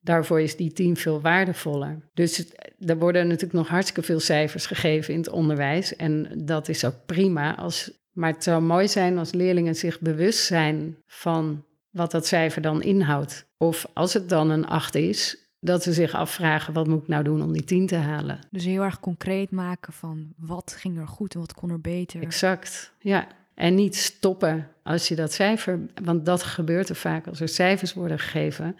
daarvoor 0.00 0.40
is 0.40 0.56
die 0.56 0.72
tien 0.72 0.96
veel 0.96 1.20
waardevoller. 1.20 1.98
Dus 2.14 2.46
er 2.78 2.98
worden 2.98 3.22
natuurlijk 3.22 3.52
nog 3.52 3.68
hartstikke 3.68 4.02
veel 4.02 4.20
cijfers 4.20 4.66
gegeven 4.66 5.14
in 5.14 5.20
het 5.20 5.28
onderwijs. 5.28 5.96
En 5.96 6.28
dat 6.34 6.68
is 6.68 6.84
ook 6.84 7.06
prima. 7.06 7.56
Als, 7.56 7.90
maar 8.12 8.32
het 8.32 8.42
zou 8.42 8.62
mooi 8.62 8.88
zijn 8.88 9.18
als 9.18 9.32
leerlingen 9.32 9.74
zich 9.74 10.00
bewust 10.00 10.44
zijn 10.44 10.96
van 11.06 11.64
wat 11.90 12.10
dat 12.10 12.26
cijfer 12.26 12.62
dan 12.62 12.82
inhoudt. 12.82 13.46
Of 13.56 13.86
als 13.92 14.14
het 14.14 14.28
dan 14.28 14.50
een 14.50 14.66
acht 14.66 14.94
is, 14.94 15.36
dat 15.60 15.82
ze 15.82 15.92
zich 15.92 16.14
afvragen: 16.14 16.72
wat 16.72 16.86
moet 16.86 17.02
ik 17.02 17.08
nou 17.08 17.24
doen 17.24 17.42
om 17.42 17.52
die 17.52 17.64
tien 17.64 17.86
te 17.86 17.96
halen? 17.96 18.38
Dus 18.50 18.64
heel 18.64 18.82
erg 18.82 19.00
concreet 19.00 19.50
maken 19.50 19.92
van 19.92 20.32
wat 20.36 20.74
ging 20.78 20.98
er 20.98 21.08
goed 21.08 21.34
en 21.34 21.40
wat 21.40 21.54
kon 21.54 21.70
er 21.70 21.80
beter. 21.80 22.22
Exact, 22.22 22.92
ja. 22.98 23.26
En 23.54 23.74
niet 23.74 23.96
stoppen 23.96 24.68
als 24.82 25.08
je 25.08 25.14
dat 25.14 25.32
cijfer, 25.32 25.80
want 26.02 26.26
dat 26.26 26.42
gebeurt 26.42 26.88
er 26.88 26.96
vaak 26.96 27.26
als 27.26 27.40
er 27.40 27.48
cijfers 27.48 27.94
worden 27.94 28.18
gegeven 28.18 28.76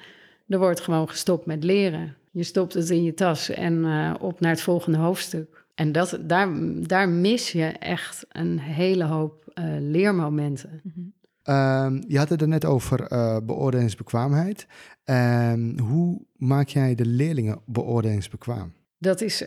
er 0.49 0.59
wordt 0.59 0.81
gewoon 0.81 1.09
gestopt 1.09 1.47
met 1.47 1.65
leren. 1.65 2.17
Je 2.37 2.43
stopt 2.43 2.75
het 2.75 2.91
in 2.91 3.03
je 3.03 3.15
tas 3.15 3.51
en 3.51 3.75
uh, 3.75 4.15
op 4.21 4.41
naar 4.41 4.51
het 4.51 4.61
volgende 4.61 4.99
hoofdstuk. 4.99 5.65
En 5.75 5.93
dat, 5.93 6.19
daar, 6.21 6.49
daar 6.81 7.09
mis 7.09 7.53
je 7.53 7.65
echt 7.67 8.27
een 8.29 8.59
hele 8.59 9.05
hoop 9.05 9.53
uh, 9.55 9.65
leermomenten. 9.79 10.81
Mm 10.83 10.93
-hmm. 10.95 11.13
uh, 11.45 12.03
je 12.09 12.19
had 12.19 12.29
het 12.29 12.41
er 12.41 12.49
net 12.49 12.65
over 12.65 13.13
uh, 13.13 13.37
beoordelingsbekwaamheid. 13.43 14.67
Ehm, 15.05 15.79
hoe 15.79 16.27
maak 16.37 16.69
jij 16.69 16.95
de 16.95 17.07
leerlingen 17.07 17.61
beoordelingsbekwaam? 17.67 18.73
Dat 18.99 19.21
is 19.21 19.45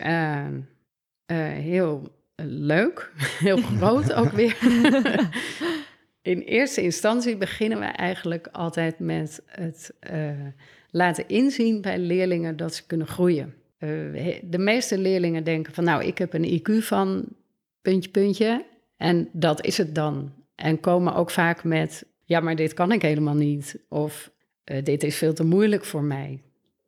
heel 1.25 2.01
leuk, 2.45 3.11
heel 3.45 3.57
groot 3.57 4.13
ook 4.19 4.31
weer. 4.31 4.57
in 6.21 6.39
eerste 6.39 6.81
instantie 6.81 7.37
beginnen 7.37 7.79
we 7.79 7.85
eigenlijk 7.85 8.47
altijd 8.51 8.99
met 8.99 9.41
het 9.45 9.93
laten 10.91 11.27
inzien 11.27 11.81
bij 11.81 11.99
leerlingen 11.99 12.57
dat 12.57 12.75
ze 12.75 12.85
kunnen 12.85 13.07
groeien. 13.07 13.53
Uh, 13.79 14.35
de 14.43 14.57
meeste 14.57 14.97
leerlingen 14.97 15.43
denken 15.43 15.73
van 15.73 15.83
nou, 15.83 16.03
ik 16.03 16.17
heb 16.17 16.33
een 16.33 16.59
IQ 16.59 16.83
van 16.83 17.25
puntje, 17.81 18.09
puntje 18.09 18.65
en 18.97 19.29
dat 19.31 19.65
is 19.65 19.77
het 19.77 19.95
dan. 19.95 20.33
En 20.55 20.79
komen 20.79 21.15
ook 21.15 21.29
vaak 21.29 21.63
met 21.63 22.05
ja, 22.25 22.39
maar 22.39 22.55
dit 22.55 22.73
kan 22.73 22.91
ik 22.91 23.01
helemaal 23.01 23.35
niet 23.35 23.79
of 23.87 24.31
uh, 24.71 24.83
dit 24.83 25.03
is 25.03 25.17
veel 25.17 25.33
te 25.33 25.43
moeilijk 25.43 25.85
voor 25.85 26.03
mij. 26.03 26.41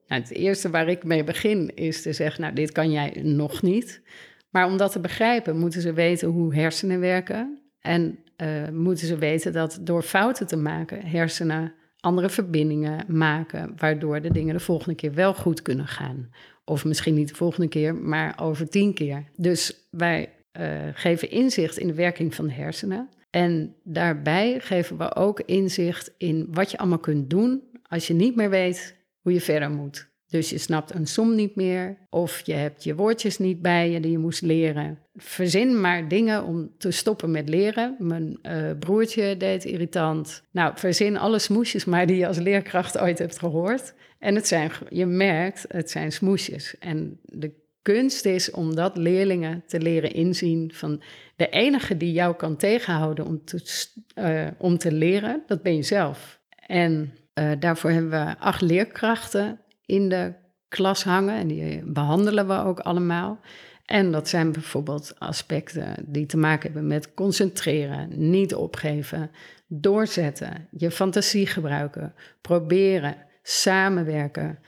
Nou, 0.08 0.22
het 0.22 0.32
eerste 0.32 0.70
waar 0.70 0.88
ik 0.88 1.04
mee 1.04 1.24
begin 1.24 1.76
is 1.76 2.02
te 2.02 2.14
zeggen, 2.14 2.42
nou, 2.42 2.54
dit 2.54 2.72
kan 2.72 2.92
jij 2.92 3.20
nog 3.24 3.62
niet. 3.62 4.02
Maar 4.50 4.66
om 4.66 4.78
dat 4.78 4.92
te 4.92 5.00
begrijpen, 5.00 5.58
moeten 5.58 5.82
ze 5.82 5.94
weten 5.94 6.28
hoe 6.28 6.56
hersenen 6.56 7.00
werken. 7.00 7.60
En 7.80 8.20
uh, 8.38 8.70
moeten 8.70 9.08
ze 9.08 9.18
weten 9.18 9.54
dat 9.54 9.80
door 9.82 10.04
fouten 10.04 10.48
te 10.48 10.58
maken, 10.58 11.06
hersenen 11.06 11.74
andere 12.02 12.30
verbindingen 12.30 13.06
maken, 13.08 13.74
waardoor 13.78 14.22
de 14.22 14.32
dingen 14.32 14.54
de 14.54 14.60
volgende 14.60 14.96
keer 14.96 15.14
wel 15.14 15.34
goed 15.34 15.62
kunnen 15.62 15.88
gaan. 15.88 16.30
Of 16.66 16.86
misschien 16.86 17.14
niet 17.14 17.30
de 17.30 17.36
volgende 17.36 17.68
keer, 17.68 17.96
maar 17.96 18.40
over 18.42 18.70
tien 18.70 18.94
keer. 18.94 19.24
Dus 19.36 19.88
wij 19.90 20.30
uh, 20.60 20.88
geven 20.94 21.30
inzicht 21.30 21.78
in 21.78 21.88
de 21.88 21.94
werking 21.94 22.36
van 22.36 22.48
de 22.48 22.54
hersenen. 22.54 23.10
En 23.30 23.76
daarbij 23.84 24.60
geven 24.60 24.98
we 24.98 25.16
ook 25.16 25.40
inzicht 25.40 26.14
in 26.18 26.48
wat 26.50 26.72
je 26.72 26.78
allemaal 26.78 27.00
kunt 27.00 27.30
doen 27.30 27.64
als 27.88 28.08
je 28.08 28.14
niet 28.14 28.36
meer 28.36 28.50
weet 28.50 28.98
hoe 29.22 29.34
je 29.34 29.42
verder 29.42 29.72
moet. 29.72 30.11
Dus 30.32 30.50
je 30.50 30.58
snapt 30.58 30.94
een 30.94 31.08
som 31.08 31.36
niet 31.36 31.56
meer, 31.56 31.98
of 32.10 32.42
je 32.46 32.54
hebt 32.54 32.84
je 32.84 32.96
woordjes 32.96 33.38
niet 33.38 33.62
bij 33.62 33.90
je 33.90 34.00
die 34.00 34.12
je 34.12 34.18
moest 34.18 34.42
leren. 34.42 35.00
Verzin 35.16 35.82
maar 35.82 36.08
dingen 36.08 36.44
om 36.44 36.72
te 36.78 36.92
stoppen 36.92 37.32
met 37.32 37.50
leren. 37.50 37.96
Mijn 38.00 38.40
uh, 38.44 38.72
broertje 38.80 39.38
deed 39.38 39.66
irritant. 39.66 40.44
Nou, 40.52 40.74
verzin 40.76 41.18
alle 41.18 41.40
smoesjes 41.40 41.86
maar 41.86 42.06
die 42.06 42.18
je 42.18 42.28
als 42.28 42.38
leerkracht 42.38 42.98
ooit 42.98 43.20
hebt 43.20 43.40
gehoord. 43.40 43.94
En 44.20 44.36
het 44.36 44.48
zijn, 44.48 44.72
je 44.90 45.06
merkt, 45.06 45.66
het 45.68 45.90
zijn 45.90 46.12
smoesjes. 46.12 46.76
En 46.80 47.20
de 47.24 47.52
kunst 47.82 48.26
is 48.26 48.52
om 48.52 48.76
dat 48.76 48.98
leerlingen 48.98 49.64
te 49.68 49.80
leren 49.80 50.14
inzien 50.14 50.72
van 50.74 51.02
de 51.36 51.50
enige 51.50 51.98
die 51.98 52.12
jou 52.12 52.36
kan 52.36 52.58
tegenhouden 52.58 53.26
om 53.26 53.46
te, 53.46 53.88
uh, 54.16 54.48
om 54.58 54.78
te 54.78 54.92
leren, 54.92 55.44
dat 55.48 55.62
ben 55.62 55.76
je 55.76 55.84
zelf. 55.84 56.40
En 56.68 57.14
uh, 57.34 57.52
daarvoor 57.60 57.90
hebben 57.90 58.12
we 58.12 58.36
acht 58.40 58.62
leerkrachten 58.62 59.60
in 59.92 60.10
de 60.10 60.34
klas 60.68 61.04
hangen 61.04 61.36
en 61.36 61.48
die 61.48 61.84
behandelen 61.86 62.48
we 62.48 62.54
ook 62.54 62.80
allemaal. 62.80 63.40
En 63.86 64.12
dat 64.12 64.28
zijn 64.28 64.52
bijvoorbeeld 64.52 65.14
aspecten 65.18 65.96
die 66.08 66.26
te 66.26 66.38
maken 66.38 66.72
hebben 66.72 66.88
met 66.88 67.14
concentreren, 67.14 68.30
niet 68.30 68.56
opgeven, 68.56 69.32
doorzetten, 69.68 70.68
je 70.78 70.92
fantasie 70.92 71.48
gebruiken, 71.48 72.14
proberen, 72.42 73.16
samenwerken, 73.44 74.60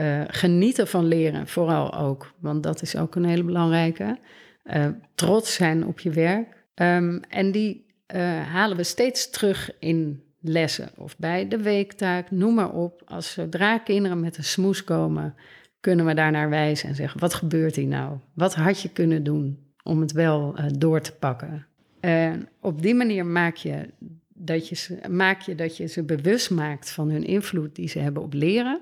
uh, 0.00 0.22
genieten 0.26 0.88
van 0.88 1.04
leren, 1.04 1.46
vooral 1.46 1.94
ook, 1.94 2.34
want 2.38 2.62
dat 2.62 2.82
is 2.82 2.96
ook 2.96 3.14
een 3.14 3.24
hele 3.24 3.44
belangrijke. 3.44 4.18
Uh, 4.64 4.86
trots 5.14 5.54
zijn 5.54 5.86
op 5.86 6.00
je 6.00 6.10
werk. 6.10 6.64
Um, 6.74 7.20
en 7.28 7.52
die 7.52 7.86
uh, 8.14 8.20
halen 8.42 8.76
we 8.76 8.82
steeds 8.82 9.30
terug 9.30 9.70
in 9.78 10.29
lessen 10.40 10.90
of 10.96 11.18
bij 11.18 11.48
de 11.48 11.62
weektaak, 11.62 12.30
noem 12.30 12.54
maar 12.54 12.72
op. 12.72 13.02
Als 13.04 13.32
zodra 13.32 13.78
kinderen 13.78 14.20
met 14.20 14.36
een 14.36 14.44
smoes 14.44 14.84
komen, 14.84 15.34
kunnen 15.80 16.06
we 16.06 16.14
daar 16.14 16.30
naar 16.30 16.50
wijzen 16.50 16.88
en 16.88 16.94
zeggen: 16.94 17.20
wat 17.20 17.34
gebeurt 17.34 17.76
hier 17.76 17.86
nou? 17.86 18.18
Wat 18.34 18.54
had 18.54 18.80
je 18.80 18.88
kunnen 18.88 19.22
doen 19.22 19.58
om 19.82 20.00
het 20.00 20.12
wel 20.12 20.58
uh, 20.58 20.64
door 20.78 21.00
te 21.00 21.12
pakken? 21.12 21.66
En 22.00 22.48
op 22.60 22.82
die 22.82 22.94
manier 22.94 23.26
maak 23.26 23.56
je, 23.56 23.88
dat 24.28 24.68
je, 24.68 24.74
ze, 24.74 24.98
maak 25.08 25.40
je 25.40 25.54
dat 25.54 25.76
je 25.76 25.86
ze 25.86 26.02
bewust 26.02 26.50
maakt 26.50 26.90
van 26.90 27.10
hun 27.10 27.24
invloed 27.24 27.74
die 27.74 27.88
ze 27.88 27.98
hebben 27.98 28.22
op 28.22 28.32
leren. 28.32 28.80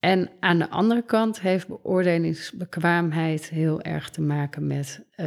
En 0.00 0.30
aan 0.40 0.58
de 0.58 0.70
andere 0.70 1.02
kant 1.02 1.40
heeft 1.40 1.68
beoordelingsbekwaamheid 1.68 3.48
heel 3.48 3.82
erg 3.82 4.10
te 4.10 4.20
maken 4.20 4.66
met 4.66 5.04
uh, 5.16 5.26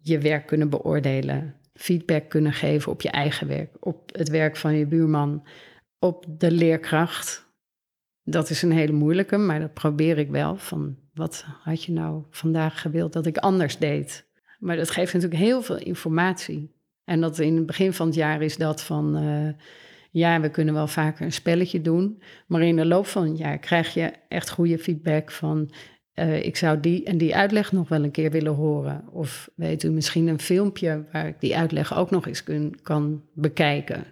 je 0.00 0.18
werk 0.18 0.46
kunnen 0.46 0.70
beoordelen 0.70 1.54
feedback 1.74 2.28
kunnen 2.28 2.52
geven 2.52 2.92
op 2.92 3.00
je 3.00 3.10
eigen 3.10 3.46
werk, 3.48 3.76
op 3.80 4.16
het 4.16 4.28
werk 4.28 4.56
van 4.56 4.74
je 4.74 4.86
buurman, 4.86 5.46
op 5.98 6.24
de 6.28 6.50
leerkracht. 6.50 7.50
Dat 8.24 8.50
is 8.50 8.62
een 8.62 8.72
hele 8.72 8.92
moeilijke, 8.92 9.36
maar 9.36 9.60
dat 9.60 9.74
probeer 9.74 10.18
ik 10.18 10.30
wel. 10.30 10.56
Van 10.56 10.96
wat 11.14 11.44
had 11.62 11.84
je 11.84 11.92
nou 11.92 12.24
vandaag 12.30 12.80
gewild 12.80 13.12
dat 13.12 13.26
ik 13.26 13.36
anders 13.36 13.78
deed? 13.78 14.30
Maar 14.58 14.76
dat 14.76 14.90
geeft 14.90 15.12
natuurlijk 15.12 15.40
heel 15.40 15.62
veel 15.62 15.78
informatie. 15.78 16.74
En 17.04 17.20
dat 17.20 17.38
in 17.38 17.56
het 17.56 17.66
begin 17.66 17.92
van 17.92 18.06
het 18.06 18.14
jaar 18.14 18.42
is 18.42 18.56
dat 18.56 18.82
van, 18.82 19.16
uh, 19.24 19.48
ja, 20.10 20.40
we 20.40 20.50
kunnen 20.50 20.74
wel 20.74 20.86
vaker 20.86 21.24
een 21.24 21.32
spelletje 21.32 21.80
doen. 21.80 22.22
Maar 22.46 22.62
in 22.62 22.76
de 22.76 22.86
loop 22.86 23.06
van 23.06 23.28
het 23.28 23.38
jaar 23.38 23.58
krijg 23.58 23.94
je 23.94 24.12
echt 24.28 24.50
goede 24.50 24.78
feedback 24.78 25.30
van, 25.30 25.70
uh, 26.14 26.44
ik 26.44 26.56
zou 26.56 26.80
die 26.80 27.04
en 27.04 27.18
die 27.18 27.36
uitleg 27.36 27.72
nog 27.72 27.88
wel 27.88 28.04
een 28.04 28.10
keer 28.10 28.30
willen 28.30 28.54
horen. 28.54 29.04
Of 29.10 29.50
weet 29.54 29.82
u 29.82 29.90
misschien 29.90 30.26
een 30.26 30.40
filmpje 30.40 31.04
waar 31.12 31.26
ik 31.26 31.40
die 31.40 31.56
uitleg 31.56 31.96
ook 31.96 32.10
nog 32.10 32.26
eens 32.26 32.44
kun, 32.44 32.78
kan 32.82 33.22
bekijken. 33.32 34.04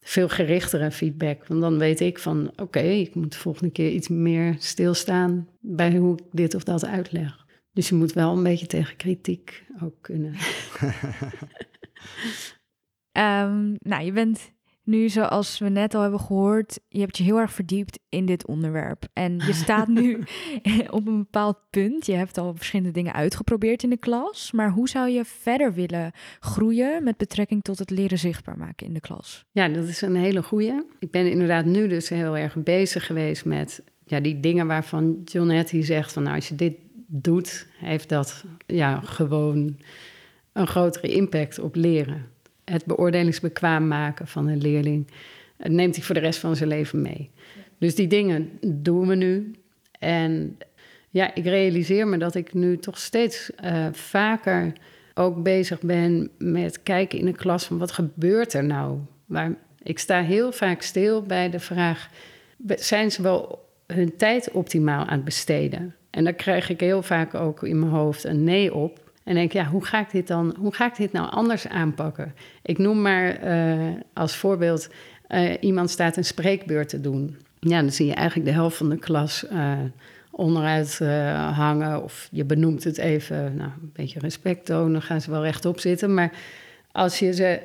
Veel 0.00 0.28
gerichtere 0.28 0.90
feedback. 0.90 1.46
Want 1.46 1.60
dan 1.60 1.78
weet 1.78 2.00
ik 2.00 2.18
van 2.18 2.52
oké, 2.56 2.80
ik 2.80 3.14
moet 3.14 3.32
de 3.32 3.38
volgende 3.38 3.72
keer 3.72 3.90
iets 3.90 4.08
meer 4.08 4.56
stilstaan 4.58 5.48
bij 5.60 5.96
hoe 5.96 6.16
ik 6.16 6.24
dit 6.32 6.54
of 6.54 6.64
dat 6.64 6.86
uitleg. 6.86 7.46
Dus 7.72 7.88
je 7.88 7.94
moet 7.94 8.12
wel 8.12 8.36
een 8.36 8.42
beetje 8.42 8.66
tegen 8.66 8.96
kritiek 8.96 9.64
ook 9.82 9.94
kunnen. 10.00 10.34
um, 13.12 13.76
nou, 13.90 14.04
je 14.04 14.12
bent 14.12 14.54
nu, 14.86 15.08
zoals 15.08 15.58
we 15.58 15.68
net 15.68 15.94
al 15.94 16.02
hebben 16.02 16.20
gehoord, 16.20 16.80
je 16.88 17.00
hebt 17.00 17.16
je 17.16 17.24
heel 17.24 17.38
erg 17.38 17.52
verdiept 17.52 17.98
in 18.08 18.26
dit 18.26 18.46
onderwerp. 18.46 19.04
En 19.12 19.38
je 19.46 19.52
staat 19.64 19.88
nu 19.88 20.24
op 20.90 21.06
een 21.06 21.18
bepaald 21.18 21.56
punt. 21.70 22.06
Je 22.06 22.12
hebt 22.12 22.38
al 22.38 22.54
verschillende 22.54 22.92
dingen 22.92 23.12
uitgeprobeerd 23.12 23.82
in 23.82 23.90
de 23.90 23.96
klas. 23.96 24.52
Maar 24.52 24.70
hoe 24.70 24.88
zou 24.88 25.10
je 25.10 25.24
verder 25.24 25.72
willen 25.74 26.12
groeien 26.40 27.04
met 27.04 27.16
betrekking 27.16 27.62
tot 27.62 27.78
het 27.78 27.90
leren 27.90 28.18
zichtbaar 28.18 28.58
maken 28.58 28.86
in 28.86 28.94
de 28.94 29.00
klas? 29.00 29.44
Ja, 29.50 29.68
dat 29.68 29.88
is 29.88 30.00
een 30.00 30.16
hele 30.16 30.42
goeie. 30.42 30.84
Ik 30.98 31.10
ben 31.10 31.30
inderdaad 31.30 31.64
nu 31.64 31.88
dus 31.88 32.08
heel 32.08 32.36
erg 32.36 32.54
bezig 32.56 33.06
geweest 33.06 33.44
met 33.44 33.82
ja, 34.04 34.20
die 34.20 34.40
dingen 34.40 34.66
waarvan 34.66 35.22
John 35.24 35.64
zegt 35.80 36.12
van 36.12 36.22
nou, 36.22 36.34
als 36.34 36.48
je 36.48 36.54
dit 36.54 36.74
doet, 37.06 37.66
heeft 37.78 38.08
dat 38.08 38.44
ja, 38.66 39.00
gewoon 39.00 39.76
een 40.52 40.66
grotere 40.66 41.08
impact 41.08 41.58
op 41.58 41.74
leren 41.74 42.34
het 42.70 42.84
beoordelingsbekwaam 42.84 43.88
maken 43.88 44.26
van 44.26 44.48
een 44.48 44.60
leerling 44.60 45.06
neemt 45.56 45.96
hij 45.96 46.04
voor 46.04 46.14
de 46.14 46.20
rest 46.20 46.38
van 46.38 46.56
zijn 46.56 46.68
leven 46.68 47.02
mee. 47.02 47.30
Dus 47.78 47.94
die 47.94 48.06
dingen 48.06 48.50
doen 48.60 49.08
we 49.08 49.14
nu. 49.14 49.50
En 49.98 50.58
ja, 51.10 51.34
ik 51.34 51.44
realiseer 51.44 52.08
me 52.08 52.18
dat 52.18 52.34
ik 52.34 52.54
nu 52.54 52.78
toch 52.78 52.98
steeds 52.98 53.50
uh, 53.64 53.86
vaker 53.92 54.72
ook 55.14 55.42
bezig 55.42 55.80
ben 55.80 56.30
met 56.38 56.82
kijken 56.82 57.18
in 57.18 57.24
de 57.24 57.32
klas 57.32 57.64
van 57.64 57.78
wat 57.78 57.92
gebeurt 57.92 58.52
er 58.52 58.64
nou? 58.64 58.98
Maar 59.26 59.54
ik 59.82 59.98
sta 59.98 60.22
heel 60.22 60.52
vaak 60.52 60.82
stil 60.82 61.22
bij 61.22 61.50
de 61.50 61.60
vraag: 61.60 62.10
zijn 62.66 63.10
ze 63.10 63.22
wel 63.22 63.68
hun 63.86 64.16
tijd 64.16 64.50
optimaal 64.50 65.04
aan 65.04 65.16
het 65.16 65.24
besteden? 65.24 65.94
En 66.10 66.24
daar 66.24 66.32
krijg 66.32 66.68
ik 66.68 66.80
heel 66.80 67.02
vaak 67.02 67.34
ook 67.34 67.62
in 67.62 67.78
mijn 67.78 67.92
hoofd 67.92 68.24
een 68.24 68.44
nee 68.44 68.74
op. 68.74 69.05
En 69.26 69.34
denk, 69.34 69.52
ja, 69.52 69.64
hoe 69.64 69.84
ga 69.84 70.00
ik 70.00 70.10
dit 70.10 70.26
dan, 70.26 70.56
hoe 70.58 70.74
ga 70.74 70.86
ik 70.86 70.96
dit 70.96 71.12
nou 71.12 71.30
anders 71.30 71.68
aanpakken? 71.68 72.34
Ik 72.62 72.78
noem 72.78 73.02
maar 73.02 73.44
uh, 73.44 73.94
als 74.12 74.36
voorbeeld, 74.36 74.88
uh, 75.28 75.54
iemand 75.60 75.90
staat 75.90 76.16
een 76.16 76.24
spreekbeurt 76.24 76.88
te 76.88 77.00
doen. 77.00 77.36
Ja, 77.60 77.80
dan 77.80 77.92
zie 77.92 78.06
je 78.06 78.14
eigenlijk 78.14 78.48
de 78.48 78.54
helft 78.54 78.76
van 78.76 78.88
de 78.88 78.98
klas 78.98 79.44
uh, 79.52 79.72
onderuit 80.30 80.98
hangen. 81.54 82.02
Of 82.02 82.28
je 82.30 82.44
benoemt 82.44 82.84
het 82.84 82.98
even, 82.98 83.56
nou, 83.56 83.70
een 83.70 83.90
beetje 83.92 84.18
respect 84.18 84.64
tonen, 84.64 85.02
gaan 85.02 85.20
ze 85.20 85.30
wel 85.30 85.42
rechtop 85.42 85.80
zitten. 85.80 86.14
Maar 86.14 86.32
als 86.92 87.18
je 87.18 87.32
ze 87.32 87.60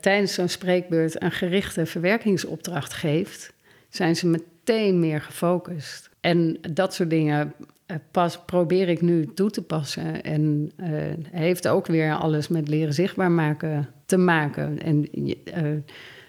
tijdens 0.00 0.34
zo'n 0.34 0.48
spreekbeurt 0.48 1.22
een 1.22 1.32
gerichte 1.32 1.86
verwerkingsopdracht 1.86 2.92
geeft, 2.92 3.52
zijn 3.88 4.16
ze 4.16 4.26
meteen 4.26 5.00
meer 5.00 5.20
gefocust. 5.20 6.10
En 6.20 6.58
dat 6.70 6.94
soort 6.94 7.10
dingen 7.10 7.40
eh, 7.58 7.66
pas 8.10 8.38
probeer 8.44 8.88
ik 8.88 9.00
nu 9.00 9.26
toe 9.34 9.50
te 9.50 9.62
passen. 9.62 10.22
En 10.22 10.72
uh, 10.76 10.88
heeft 11.30 11.68
ook 11.68 11.86
weer 11.86 12.14
alles 12.14 12.48
met 12.48 12.68
leren 12.68 12.94
zichtbaar 12.94 13.30
maken 13.30 13.88
te 14.06 14.16
maken. 14.16 14.82
En 14.82 15.08
uh, 15.14 15.82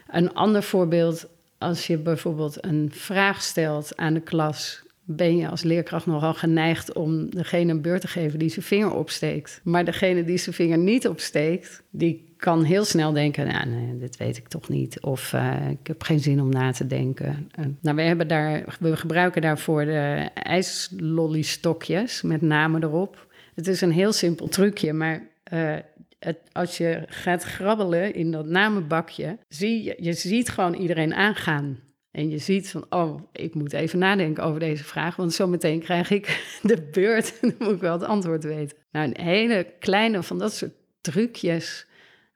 een 0.07 0.33
ander 0.33 0.63
voorbeeld, 0.63 1.27
als 1.57 1.87
je 1.87 1.97
bijvoorbeeld 1.97 2.65
een 2.65 2.89
vraag 2.93 3.41
stelt 3.41 3.97
aan 3.97 4.13
de 4.13 4.21
klas, 4.21 4.83
ben 5.05 5.37
je 5.37 5.49
als 5.49 5.63
leerkracht 5.63 6.05
nogal 6.05 6.33
geneigd 6.33 6.93
om 6.93 7.29
degene 7.29 7.71
een 7.71 7.81
beurt 7.81 8.01
te 8.01 8.07
geven 8.07 8.39
die 8.39 8.49
zijn 8.49 8.65
vinger 8.65 8.93
opsteekt. 8.93 9.61
Maar 9.63 9.85
degene 9.85 10.23
die 10.23 10.37
zijn 10.37 10.55
vinger 10.55 10.77
niet 10.77 11.07
opsteekt, 11.07 11.83
die 11.89 12.33
kan 12.37 12.63
heel 12.63 12.85
snel 12.85 13.11
denken, 13.13 13.47
nou, 13.47 13.69
nee, 13.69 13.97
dit 13.97 14.17
weet 14.17 14.37
ik 14.37 14.47
toch 14.47 14.69
niet. 14.69 15.01
Of 15.01 15.33
uh, 15.33 15.69
ik 15.69 15.87
heb 15.87 16.03
geen 16.03 16.19
zin 16.19 16.41
om 16.41 16.49
na 16.49 16.71
te 16.71 16.87
denken. 16.87 17.49
Uh, 17.59 17.65
nou, 17.81 17.95
we, 17.95 18.01
hebben 18.01 18.27
daar, 18.27 18.77
we 18.79 18.97
gebruiken 18.97 19.41
daarvoor 19.41 19.85
de 19.85 20.29
ijslollystokjes 20.33 22.21
met 22.21 22.41
namen 22.41 22.83
erop. 22.83 23.27
Het 23.55 23.67
is 23.67 23.81
een 23.81 23.91
heel 23.91 24.11
simpel 24.11 24.47
trucje, 24.47 24.93
maar 24.93 25.27
uh, 25.53 25.75
het, 26.19 26.37
als 26.51 26.77
je 26.77 27.03
gaat 27.07 27.43
grabbelen 27.43 28.13
in 28.13 28.31
dat 28.31 28.45
namenbakje, 28.45 29.37
zie 29.47 29.83
je, 29.83 29.95
je 29.99 30.13
ziet 30.13 30.49
gewoon 30.49 30.73
iedereen 30.73 31.13
aangaan. 31.13 31.79
En 32.15 32.29
je 32.29 32.37
ziet 32.37 32.69
van, 32.69 32.85
oh, 32.89 33.21
ik 33.31 33.55
moet 33.55 33.73
even 33.73 33.99
nadenken 33.99 34.43
over 34.43 34.59
deze 34.59 34.83
vraag, 34.83 35.15
want 35.15 35.33
zometeen 35.33 35.79
krijg 35.79 36.09
ik 36.09 36.25
de 36.61 36.89
beurt 36.91 37.39
en 37.39 37.49
dan 37.57 37.67
moet 37.67 37.75
ik 37.75 37.81
wel 37.81 37.93
het 37.93 38.03
antwoord 38.03 38.43
weten. 38.43 38.77
Nou, 38.91 39.07
een 39.07 39.25
hele 39.25 39.73
kleine 39.79 40.23
van 40.23 40.37
dat 40.37 40.53
soort 40.53 40.73
trucjes 41.01 41.87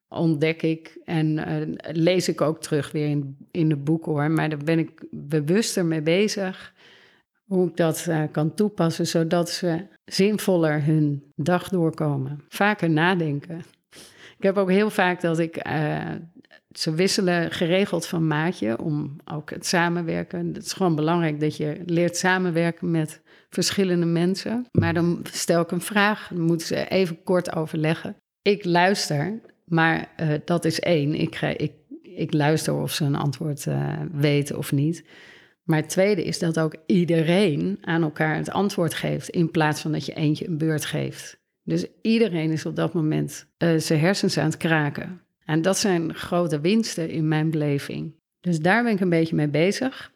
ontdek 0.07 0.61
ik 0.61 0.97
en 1.05 1.37
uh, 1.37 1.75
lees 1.91 2.27
ik 2.27 2.41
ook 2.41 2.61
terug 2.61 2.91
weer 2.91 3.09
in, 3.09 3.37
in 3.51 3.69
de 3.69 3.75
boeken 3.75 4.11
hoor. 4.11 4.31
Maar 4.31 4.49
daar 4.49 4.63
ben 4.63 4.79
ik 4.79 5.05
bewuster 5.11 5.85
mee 5.85 6.01
bezig 6.01 6.73
hoe 7.45 7.67
ik 7.67 7.77
dat 7.77 8.05
uh, 8.09 8.23
kan 8.31 8.53
toepassen, 8.53 9.07
zodat 9.07 9.49
ze 9.49 9.87
zinvoller 10.05 10.83
hun 10.83 11.23
dag 11.35 11.69
doorkomen. 11.69 12.43
Vaker 12.47 12.89
nadenken. 12.89 13.63
Ik 14.37 14.43
heb 14.43 14.57
ook 14.57 14.69
heel 14.69 14.89
vaak 14.89 15.21
dat 15.21 15.39
ik 15.39 15.67
uh, 15.67 16.09
ze 16.71 16.93
wisselen 16.93 17.51
geregeld 17.51 18.05
van 18.07 18.27
maatje 18.27 18.79
om 18.79 19.15
ook 19.25 19.49
het 19.49 19.65
samenwerken. 19.65 20.53
Het 20.53 20.65
is 20.65 20.73
gewoon 20.73 20.95
belangrijk 20.95 21.39
dat 21.39 21.57
je 21.57 21.81
leert 21.85 22.17
samenwerken 22.17 22.91
met 22.91 23.21
verschillende 23.49 24.05
mensen. 24.05 24.65
Maar 24.71 24.93
dan 24.93 25.19
stel 25.31 25.61
ik 25.61 25.71
een 25.71 25.81
vraag, 25.81 26.27
dan 26.33 26.41
moeten 26.41 26.67
ze 26.67 26.87
even 26.87 27.23
kort 27.23 27.55
overleggen. 27.55 28.15
Ik 28.41 28.65
luister, 28.65 29.41
maar 29.65 30.11
uh, 30.21 30.33
dat 30.45 30.65
is 30.65 30.79
één. 30.79 31.15
Ik, 31.15 31.41
ik, 31.41 31.71
ik 32.01 32.33
luister 32.33 32.73
of 32.73 32.91
ze 32.91 33.03
een 33.03 33.15
antwoord 33.15 33.65
uh, 33.65 33.99
weten 34.11 34.57
of 34.57 34.71
niet. 34.71 35.05
Maar 35.63 35.77
het 35.77 35.89
tweede 35.89 36.23
is 36.23 36.39
dat 36.39 36.59
ook 36.59 36.75
iedereen 36.85 37.77
aan 37.81 38.03
elkaar 38.03 38.35
het 38.35 38.51
antwoord 38.51 38.93
geeft, 38.93 39.29
in 39.29 39.51
plaats 39.51 39.81
van 39.81 39.91
dat 39.91 40.05
je 40.05 40.13
eentje 40.13 40.47
een 40.47 40.57
beurt 40.57 40.85
geeft. 40.85 41.39
Dus 41.63 41.85
iedereen 42.01 42.51
is 42.51 42.65
op 42.65 42.75
dat 42.75 42.93
moment 42.93 43.47
uh, 43.57 43.77
zijn 43.77 43.99
hersens 43.99 44.37
aan 44.37 44.45
het 44.45 44.57
kraken. 44.57 45.21
En 45.49 45.61
dat 45.61 45.77
zijn 45.77 46.15
grote 46.15 46.59
winsten 46.59 47.09
in 47.09 47.27
mijn 47.27 47.51
beleving. 47.51 48.13
Dus 48.39 48.59
daar 48.59 48.83
ben 48.83 48.91
ik 48.91 48.99
een 48.99 49.09
beetje 49.09 49.35
mee 49.35 49.47
bezig. 49.47 50.11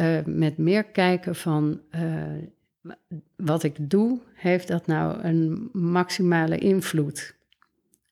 Uh, 0.00 0.18
met 0.24 0.58
meer 0.58 0.84
kijken 0.84 1.34
van 1.34 1.80
uh, 1.90 2.92
wat 3.36 3.62
ik 3.62 3.90
doe, 3.90 4.20
heeft 4.34 4.68
dat 4.68 4.86
nou 4.86 5.22
een 5.22 5.68
maximale 5.72 6.58
invloed? 6.58 7.34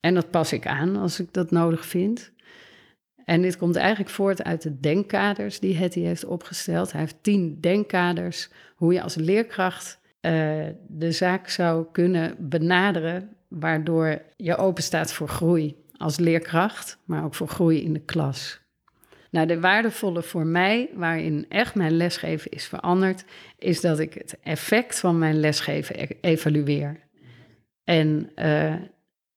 En 0.01 0.15
dat 0.15 0.31
pas 0.31 0.53
ik 0.53 0.67
aan 0.67 0.97
als 0.97 1.21
ik 1.21 1.33
dat 1.33 1.51
nodig 1.51 1.87
vind. 1.87 2.33
En 3.25 3.43
dit 3.43 3.57
komt 3.57 3.77
eigenlijk 3.77 4.11
voort 4.11 4.45
uit 4.45 4.63
de 4.63 4.81
denkkaders 4.81 5.61
die 5.61 5.77
Hetty 5.77 6.01
heeft 6.01 6.25
opgesteld. 6.25 6.93
Hij 6.93 7.01
heeft 7.01 7.23
tien 7.23 7.61
denkkaders 7.61 8.49
hoe 8.75 8.93
je 8.93 9.03
als 9.03 9.15
leerkracht 9.15 9.99
uh, 10.21 10.31
de 10.89 11.13
zaak 11.13 11.49
zou 11.49 11.87
kunnen 11.93 12.37
benaderen, 12.39 13.29
waardoor 13.49 14.23
je 14.37 14.57
open 14.57 14.83
staat 14.83 15.13
voor 15.13 15.29
groei 15.29 15.83
als 15.97 16.19
leerkracht, 16.19 16.99
maar 17.05 17.25
ook 17.25 17.35
voor 17.35 17.49
groei 17.49 17.83
in 17.83 17.93
de 17.93 18.05
klas. 18.05 18.63
Nou, 19.31 19.47
de 19.47 19.61
waardevolle 19.61 20.23
voor 20.23 20.47
mij, 20.47 20.91
waarin 20.95 21.47
echt 21.49 21.75
mijn 21.75 21.93
lesgeven 21.93 22.51
is 22.51 22.67
veranderd, 22.67 23.25
is 23.59 23.81
dat 23.81 23.99
ik 23.99 24.15
het 24.15 24.39
effect 24.43 25.01
van 25.01 25.19
mijn 25.19 25.41
lesgeven 25.41 26.01
e-, 26.01 26.17
evalueer. 26.21 27.01
En 27.85 28.31
uh, 28.37 28.75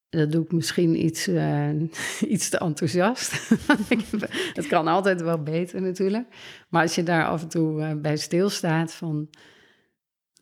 dat 0.08 0.32
doe 0.32 0.44
ik 0.44 0.52
misschien 0.52 1.04
iets, 1.04 1.28
uh, 1.28 1.70
iets 2.34 2.48
te 2.48 2.58
enthousiast. 2.58 3.48
het 4.54 4.66
kan 4.66 4.86
altijd 4.86 5.22
wel 5.22 5.42
beter 5.42 5.82
natuurlijk. 5.82 6.26
Maar 6.68 6.82
als 6.82 6.94
je 6.94 7.02
daar 7.02 7.26
af 7.26 7.42
en 7.42 7.48
toe 7.48 7.80
uh, 7.80 7.92
bij 7.94 8.16
stilstaat 8.16 8.94
van... 8.94 9.28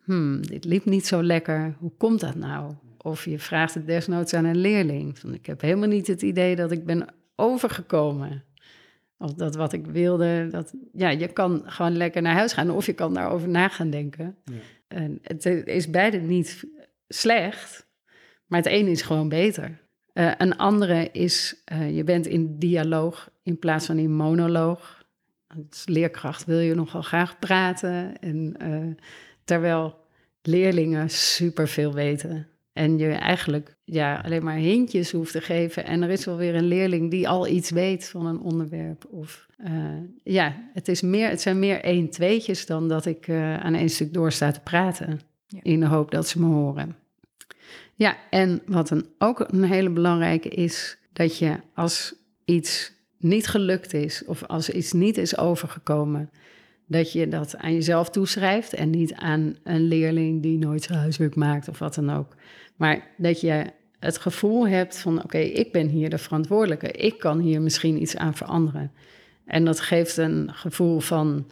Hmm, 0.05 0.47
dit 0.47 0.65
liep 0.65 0.85
niet 0.85 1.07
zo 1.07 1.23
lekker, 1.23 1.77
hoe 1.79 1.93
komt 1.97 2.21
dat 2.21 2.35
nou? 2.35 2.75
Of 3.07 3.25
je 3.25 3.39
vraagt 3.39 3.75
het 3.75 3.87
desnoods 3.87 4.35
aan 4.35 4.45
een 4.45 4.57
leerling. 4.57 5.19
Van, 5.19 5.35
ik 5.35 5.47
heb 5.47 5.61
helemaal 5.61 5.89
niet 5.89 6.07
het 6.07 6.23
idee 6.23 6.57
dat 6.57 6.71
ik 6.71 6.85
ben 6.85 7.07
overgekomen. 7.37 8.45
Of 9.19 9.33
dat 9.33 9.55
wat 9.55 9.73
ik 9.73 9.87
wilde, 9.87 10.49
dat, 10.51 10.75
ja, 10.93 11.09
je 11.09 11.29
kan 11.29 11.63
gewoon 11.67 11.97
lekker 11.97 12.23
naar 12.23 12.35
huis 12.35 12.53
gaan 12.53 12.71
of 12.71 12.87
je 12.87 12.93
kan 12.93 13.15
daarover 13.15 13.49
na 13.49 13.69
gaan 13.69 13.91
denken. 13.91 14.37
Ja. 14.45 14.55
En 14.89 15.19
het 15.23 15.45
is 15.65 15.91
beide 15.91 16.19
niet 16.19 16.65
slecht, 17.09 17.87
maar 18.47 18.59
het 18.59 18.69
ene 18.69 18.91
is 18.91 19.03
gewoon 19.03 19.29
beter. 19.29 19.81
Uh, 20.13 20.33
een 20.39 20.57
andere 20.57 21.09
is, 21.13 21.63
uh, 21.73 21.97
je 21.97 22.05
bent 22.05 22.27
in 22.27 22.59
dialoog 22.59 23.31
in 23.43 23.59
plaats 23.59 23.87
van 23.87 23.99
in 23.99 24.13
monoloog. 24.13 25.05
Als 25.47 25.87
leerkracht 25.87 26.45
wil 26.45 26.59
je 26.59 26.75
nogal 26.75 27.03
graag 27.03 27.39
praten. 27.39 28.19
En 28.19 28.55
uh, 28.63 28.95
terwijl 29.45 29.99
leerlingen 30.43 31.11
superveel 31.11 31.95
weten. 31.95 32.49
En 32.77 32.99
je 32.99 33.09
eigenlijk 33.09 33.77
ja, 33.85 34.21
alleen 34.25 34.45
maar 34.45 34.57
hintjes 34.57 35.13
hoeft 35.13 35.33
te 35.33 35.41
geven. 35.41 35.85
En 35.85 36.03
er 36.03 36.11
is 36.11 36.25
wel 36.25 36.37
weer 36.37 36.55
een 36.55 36.67
leerling 36.67 37.11
die 37.11 37.29
al 37.29 37.47
iets 37.49 37.71
weet 37.71 38.09
van 38.09 38.27
een 38.27 38.41
onderwerp. 38.41 39.07
Of 39.11 39.47
ja, 40.23 40.57
het, 40.73 40.89
is 40.89 41.01
meer, 41.01 41.29
het 41.29 41.41
zijn 41.41 41.59
meer 41.59 41.81
één-tweetjes 41.81 42.67
dan 42.67 42.89
dat 42.89 43.07
ik 43.07 43.31
aan 43.31 43.75
één 43.75 43.89
stuk 43.89 44.15
door 44.15 44.33
sta 44.33 44.51
te 44.51 44.61
praten. 44.61 45.21
Ja. 45.47 45.59
In 45.63 45.81
de 45.81 45.87
hoop 45.87 46.11
dat 46.11 46.29
ze 46.29 46.41
me 46.41 46.47
horen. 46.47 46.97
Ja, 47.95 48.17
en 48.31 48.63
wat 48.67 48.91
een, 48.91 49.07
ook 49.19 49.47
een 49.49 49.65
hele 49.65 49.91
belangrijke 49.91 50.49
is, 50.49 50.99
dat 51.13 51.39
je 51.39 51.57
als 51.75 52.15
iets 52.45 52.93
niet 53.19 53.47
gelukt 53.47 53.95
is 53.95 54.25
of 54.25 54.43
als 54.43 54.71
iets 54.71 54.93
niet 54.93 55.19
is 55.19 55.39
overgekomen, 55.39 56.31
dat 56.87 57.13
je 57.13 57.29
dat 57.29 57.57
aan 57.57 57.73
jezelf 57.73 58.11
toeschrijft 58.11 58.75
en 58.75 58.91
niet 58.91 59.15
aan 59.15 59.57
een 59.65 59.81
leerling 59.81 60.43
die 60.43 60.59
nooit 60.59 60.83
zijn 60.83 60.99
huiswerk 60.99 61.35
maakt 61.35 61.69
of 61.69 61.79
wat 61.79 61.95
dan 61.95 62.11
ook. 62.11 62.35
Maar 62.77 63.11
dat 63.17 63.41
je 63.41 63.73
het 63.99 64.19
gevoel 64.19 64.69
hebt 64.69 64.99
van 64.99 65.23
oké, 65.23 65.39
ik 65.39 65.73
ben 65.73 65.89
hier 65.89 66.11
de 66.11 66.19
verantwoordelijke, 66.19 66.91
ik 66.91 67.19
kan 67.19 67.39
hier 67.39 67.63
misschien 67.63 68.03
iets 68.03 68.17
aan 68.17 68.35
veranderen. 68.35 68.93
En 69.45 69.65
dat 69.65 69.81
geeft 69.81 70.17
een 70.17 70.51
gevoel 70.55 71.01
van 71.01 71.51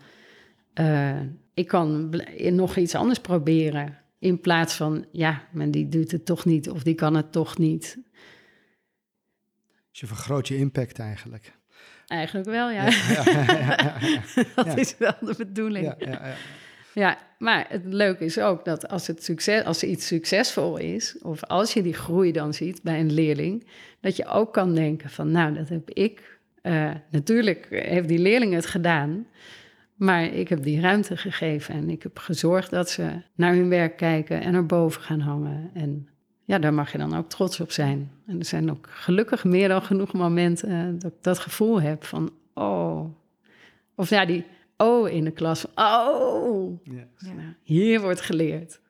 uh, 0.75 1.21
ik 1.55 1.69
kan 1.69 2.21
nog 2.51 2.77
iets 2.77 2.95
anders 2.95 3.19
proberen. 3.19 3.99
In 4.19 4.41
plaats 4.41 4.75
van, 4.75 5.07
ja, 5.13 5.49
maar 5.53 5.71
die 5.71 5.89
doet 5.89 6.11
het 6.11 6.25
toch 6.25 6.45
niet 6.45 6.71
of 6.71 6.83
die 6.83 6.95
kan 6.95 7.15
het 7.15 7.33
toch 7.33 7.59
niet. 7.59 7.99
Dus 9.91 10.01
je 10.01 10.07
vergroot 10.07 10.49
je 10.49 10.57
impact 10.57 10.99
eigenlijk. 10.99 11.53
Eigenlijk 12.07 12.47
wel, 12.47 12.71
ja. 12.71 12.87
ja, 12.87 13.23
ja, 13.25 13.57
ja 13.59 13.99
dat 14.65 14.79
is 14.79 14.97
wel 14.99 15.15
de 15.21 15.35
bedoeling. 15.39 15.95
Ja, 15.99 16.35
maar 17.39 17.67
het 17.69 17.83
leuke 17.85 18.25
is 18.25 18.39
ook 18.39 18.65
dat 18.65 18.89
als, 18.89 19.07
het 19.07 19.25
succes, 19.25 19.65
als 19.65 19.83
iets 19.83 20.07
succesvol 20.07 20.77
is, 20.77 21.19
of 21.23 21.45
als 21.45 21.73
je 21.73 21.83
die 21.83 21.95
groei 21.95 22.33
dan 22.33 22.55
ziet 22.55 22.83
bij 22.83 23.01
een 23.01 23.13
leerling, 23.13 23.67
dat 24.01 24.17
je 24.17 24.27
ook 24.27 24.53
kan 24.53 24.75
denken 24.75 25.11
van, 25.11 25.31
nou, 25.31 25.55
dat 25.55 25.69
heb 25.69 25.91
ik. 25.91 26.39
Uh, 26.63 26.91
natuurlijk 27.11 27.67
heeft 27.71 28.09
die 28.09 28.19
leerling 28.19 28.55
het 28.55 28.67
gedaan, 28.67 29.27
maar 29.95 30.25
ik 30.25 30.49
heb 30.49 30.63
die 30.63 30.81
ruimte 30.81 31.17
gegeven 31.17 31.75
en 31.75 31.91
ik 31.91 32.03
heb 32.03 32.19
gezorgd 32.19 32.71
dat 32.71 32.91
ze 32.91 33.23
naar 33.35 33.55
hun 33.55 33.69
werk 33.69 33.97
kijken 33.97 34.41
en 34.41 34.55
erboven 34.55 35.03
gaan 35.03 35.21
hangen. 35.21 35.71
En 35.75 36.09
ja, 36.45 36.59
daar 36.59 36.75
mag 36.75 36.93
je 36.93 36.99
dan 36.99 37.17
ook 37.17 37.29
trots 37.29 37.61
op 37.61 37.71
zijn. 37.71 38.11
En 38.27 38.39
er 38.39 38.45
zijn 38.45 38.71
ook 38.71 38.89
gelukkig 38.91 39.45
meer 39.45 39.69
dan 39.69 39.83
genoeg 39.83 40.13
momenten 40.13 40.71
eh, 40.71 41.01
dat 41.01 41.13
ik 41.13 41.23
dat 41.23 41.39
gevoel 41.39 41.81
heb 41.81 42.05
van, 42.05 42.31
oh. 42.55 43.05
Of 43.97 44.11
ja, 44.11 44.25
die 44.25 44.45
oh 44.77 45.09
in 45.09 45.25
de 45.25 45.31
klas. 45.31 45.67
Oh, 45.75 46.81
ja. 46.83 47.07
hier 47.63 48.01
wordt 48.01 48.21
geleerd. 48.21 48.81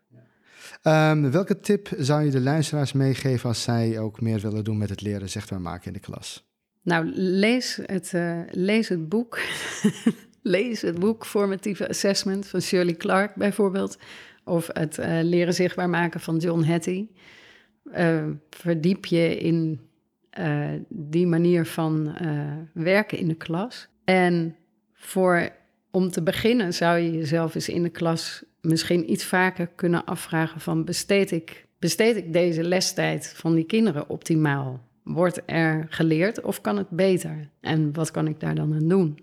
Um, 0.83 1.31
welke 1.31 1.61
tip 1.61 1.89
zou 1.99 2.25
je 2.25 2.31
de 2.31 2.41
luisteraars 2.41 2.93
meegeven 2.93 3.49
als 3.49 3.63
zij 3.63 3.99
ook 3.99 4.21
meer 4.21 4.41
willen 4.41 4.65
doen 4.65 4.79
met 4.79 4.89
het 4.89 5.01
leren 5.01 5.31
zichtbaar 5.31 5.61
maken 5.61 5.87
in 5.87 5.93
de 5.93 5.99
klas? 5.99 6.49
Nou, 6.83 7.11
lees 7.15 7.81
het, 7.83 8.13
uh, 8.13 8.41
lees 8.51 8.89
het 8.89 9.09
boek 9.09 9.41
lees 10.43 10.83
het 10.83 10.99
boek 10.99 11.27
Formatieve 11.27 11.89
Assessment 11.89 12.47
van 12.47 12.61
Shirley 12.61 12.95
Clark 12.95 13.35
bijvoorbeeld. 13.35 13.99
Of 14.45 14.69
het 14.73 14.99
uh, 14.99 15.07
leren 15.23 15.55
zichtbaar 15.55 15.91
maken 15.91 16.21
van 16.21 16.37
John 16.37 16.63
Hattie. 16.63 17.13
Uh, 17.85 18.25
verdiep 18.51 19.05
je 19.05 19.39
in 19.39 19.81
die 20.89 21.27
manier 21.27 21.67
van 21.67 22.17
werken 22.73 23.19
in 23.19 23.29
de 23.29 23.35
klas. 23.35 23.89
En 24.05 24.57
voor, 24.93 25.51
om 25.95 26.11
te 26.11 26.23
beginnen 26.23 26.75
zou 26.75 26.99
je 26.99 27.13
jezelf 27.13 27.55
eens 27.55 27.69
in 27.69 27.83
de 27.83 27.89
klas 27.89 28.45
misschien 28.61 29.11
iets 29.11 29.25
vaker 29.25 29.67
kunnen 29.67 30.05
afvragen 30.05 30.61
van 30.61 30.85
besteed 30.85 31.31
ik, 31.31 31.67
besteed 31.79 32.17
ik 32.17 32.33
deze 32.33 32.65
lestijd 32.65 33.33
van 33.37 33.55
die 33.55 33.65
kinderen 33.65 34.09
optimaal? 34.09 34.81
Wordt 35.03 35.43
er 35.47 35.87
geleerd 35.89 36.41
of 36.41 36.61
kan 36.61 36.77
het 36.77 36.89
beter? 36.89 37.49
En 37.61 37.93
wat 37.93 38.11
kan 38.11 38.27
ik 38.27 38.41
daar 38.41 38.55
dan 38.55 38.75
aan 38.75 38.89
doen? 38.89 39.19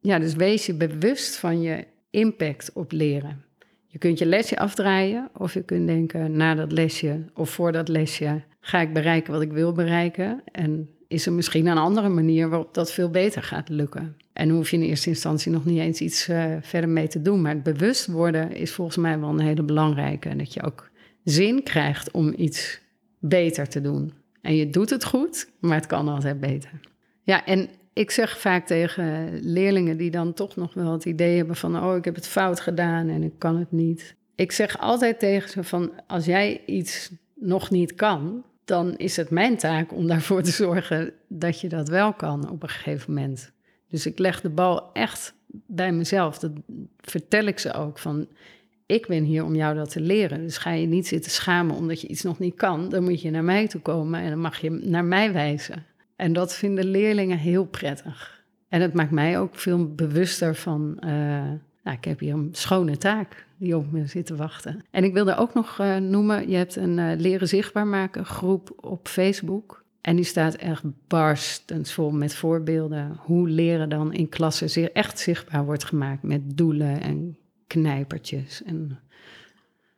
Ja, 0.00 0.18
dus 0.18 0.34
wees 0.34 0.66
je 0.66 0.74
bewust 0.74 1.36
van 1.36 1.60
je 1.60 1.84
impact 2.10 2.70
op 2.74 2.92
leren. 2.92 3.44
Je 3.86 3.98
kunt 3.98 4.18
je 4.18 4.26
lesje 4.26 4.58
afdraaien 4.58 5.28
of 5.36 5.54
je 5.54 5.62
kunt 5.62 5.86
denken, 5.86 6.36
na 6.36 6.54
dat 6.54 6.72
lesje 6.72 7.24
of 7.34 7.50
voor 7.50 7.72
dat 7.72 7.88
lesje 7.88 8.42
ga 8.60 8.80
ik 8.80 8.92
bereiken 8.92 9.32
wat 9.32 9.42
ik 9.42 9.52
wil 9.52 9.72
bereiken. 9.72 10.42
En 10.44 10.88
is 11.10 11.26
er 11.26 11.32
misschien 11.32 11.66
een 11.66 11.78
andere 11.78 12.08
manier 12.08 12.48
waarop 12.48 12.74
dat 12.74 12.92
veel 12.92 13.10
beter 13.10 13.42
gaat 13.42 13.68
lukken. 13.68 14.16
En 14.32 14.50
hoef 14.50 14.70
je 14.70 14.76
in 14.76 14.82
eerste 14.82 15.08
instantie 15.08 15.52
nog 15.52 15.64
niet 15.64 15.78
eens 15.78 16.00
iets 16.00 16.28
uh, 16.28 16.44
verder 16.60 16.90
mee 16.90 17.08
te 17.08 17.22
doen. 17.22 17.40
Maar 17.42 17.54
het 17.54 17.62
bewust 17.62 18.06
worden 18.06 18.52
is 18.52 18.72
volgens 18.72 18.96
mij 18.96 19.20
wel 19.20 19.28
een 19.28 19.40
hele 19.40 19.62
belangrijke. 19.62 20.28
En 20.28 20.38
dat 20.38 20.54
je 20.54 20.62
ook 20.62 20.90
zin 21.24 21.62
krijgt 21.62 22.10
om 22.10 22.34
iets 22.36 22.80
beter 23.18 23.68
te 23.68 23.80
doen. 23.80 24.12
En 24.40 24.56
je 24.56 24.70
doet 24.70 24.90
het 24.90 25.04
goed, 25.04 25.48
maar 25.60 25.76
het 25.76 25.86
kan 25.86 26.08
altijd 26.08 26.40
beter. 26.40 26.70
Ja, 27.22 27.46
en 27.46 27.68
ik 27.92 28.10
zeg 28.10 28.38
vaak 28.38 28.66
tegen 28.66 29.38
leerlingen 29.42 29.96
die 29.96 30.10
dan 30.10 30.32
toch 30.32 30.56
nog 30.56 30.74
wel 30.74 30.92
het 30.92 31.04
idee 31.04 31.36
hebben 31.36 31.56
van, 31.56 31.82
oh, 31.82 31.96
ik 31.96 32.04
heb 32.04 32.14
het 32.14 32.28
fout 32.28 32.60
gedaan 32.60 33.08
en 33.08 33.22
ik 33.22 33.38
kan 33.38 33.56
het 33.56 33.72
niet. 33.72 34.14
Ik 34.34 34.52
zeg 34.52 34.78
altijd 34.78 35.18
tegen 35.18 35.48
ze 35.50 35.64
van, 35.64 35.92
als 36.06 36.24
jij 36.24 36.62
iets 36.66 37.10
nog 37.34 37.70
niet 37.70 37.94
kan, 37.94 38.44
dan 38.70 38.96
is 38.96 39.16
het 39.16 39.30
mijn 39.30 39.56
taak 39.56 39.92
om 39.92 40.06
daarvoor 40.06 40.42
te 40.42 40.50
zorgen 40.50 41.12
dat 41.28 41.60
je 41.60 41.68
dat 41.68 41.88
wel 41.88 42.12
kan 42.12 42.50
op 42.50 42.62
een 42.62 42.68
gegeven 42.68 43.14
moment. 43.14 43.52
Dus 43.88 44.06
ik 44.06 44.18
leg 44.18 44.40
de 44.40 44.50
bal 44.50 44.92
echt 44.92 45.34
bij 45.66 45.92
mezelf. 45.92 46.38
Dat 46.38 46.52
vertel 47.00 47.44
ik 47.44 47.58
ze 47.58 47.72
ook 47.72 47.98
van, 47.98 48.28
ik 48.86 49.06
ben 49.06 49.24
hier 49.24 49.44
om 49.44 49.54
jou 49.54 49.74
dat 49.74 49.90
te 49.90 50.00
leren. 50.00 50.42
Dus 50.42 50.58
ga 50.58 50.70
je 50.70 50.86
niet 50.86 51.06
zitten 51.06 51.30
schamen 51.30 51.76
omdat 51.76 52.00
je 52.00 52.08
iets 52.08 52.22
nog 52.22 52.38
niet 52.38 52.54
kan. 52.54 52.88
Dan 52.88 53.02
moet 53.02 53.22
je 53.22 53.30
naar 53.30 53.44
mij 53.44 53.68
toe 53.68 53.80
komen 53.80 54.20
en 54.20 54.30
dan 54.30 54.40
mag 54.40 54.60
je 54.60 54.70
naar 54.70 55.04
mij 55.04 55.32
wijzen. 55.32 55.84
En 56.16 56.32
dat 56.32 56.54
vinden 56.54 56.84
leerlingen 56.84 57.38
heel 57.38 57.64
prettig. 57.64 58.44
En 58.68 58.80
het 58.80 58.94
maakt 58.94 59.10
mij 59.10 59.38
ook 59.38 59.54
veel 59.54 59.94
bewuster 59.94 60.54
van, 60.54 60.96
uh, 61.04 61.10
nou, 61.82 61.96
ik 61.96 62.04
heb 62.04 62.18
hier 62.18 62.34
een 62.34 62.48
schone 62.52 62.96
taak 62.96 63.46
die 63.60 63.76
op 63.76 63.92
me 63.92 64.06
zit 64.06 64.26
te 64.26 64.36
wachten. 64.36 64.84
En 64.90 65.04
ik 65.04 65.12
wilde 65.12 65.36
ook 65.36 65.54
nog 65.54 65.78
uh, 65.80 65.96
noemen, 65.96 66.48
je 66.48 66.56
hebt 66.56 66.76
een 66.76 66.98
uh, 66.98 67.12
leren 67.16 67.48
zichtbaar 67.48 67.86
maken 67.86 68.24
groep 68.24 68.72
op 68.76 69.08
Facebook. 69.08 69.84
En 70.00 70.16
die 70.16 70.24
staat 70.24 70.54
echt 70.54 70.82
barstens 71.08 71.92
vol 71.92 72.10
met 72.10 72.34
voorbeelden. 72.34 73.16
Hoe 73.18 73.48
leren 73.48 73.88
dan 73.88 74.12
in 74.12 74.28
klassen 74.28 74.70
zeer 74.70 74.92
echt 74.92 75.18
zichtbaar 75.18 75.64
wordt 75.64 75.84
gemaakt 75.84 76.22
met 76.22 76.56
doelen 76.56 77.00
en 77.00 77.38
knijpertjes. 77.66 78.62
En, 78.62 78.98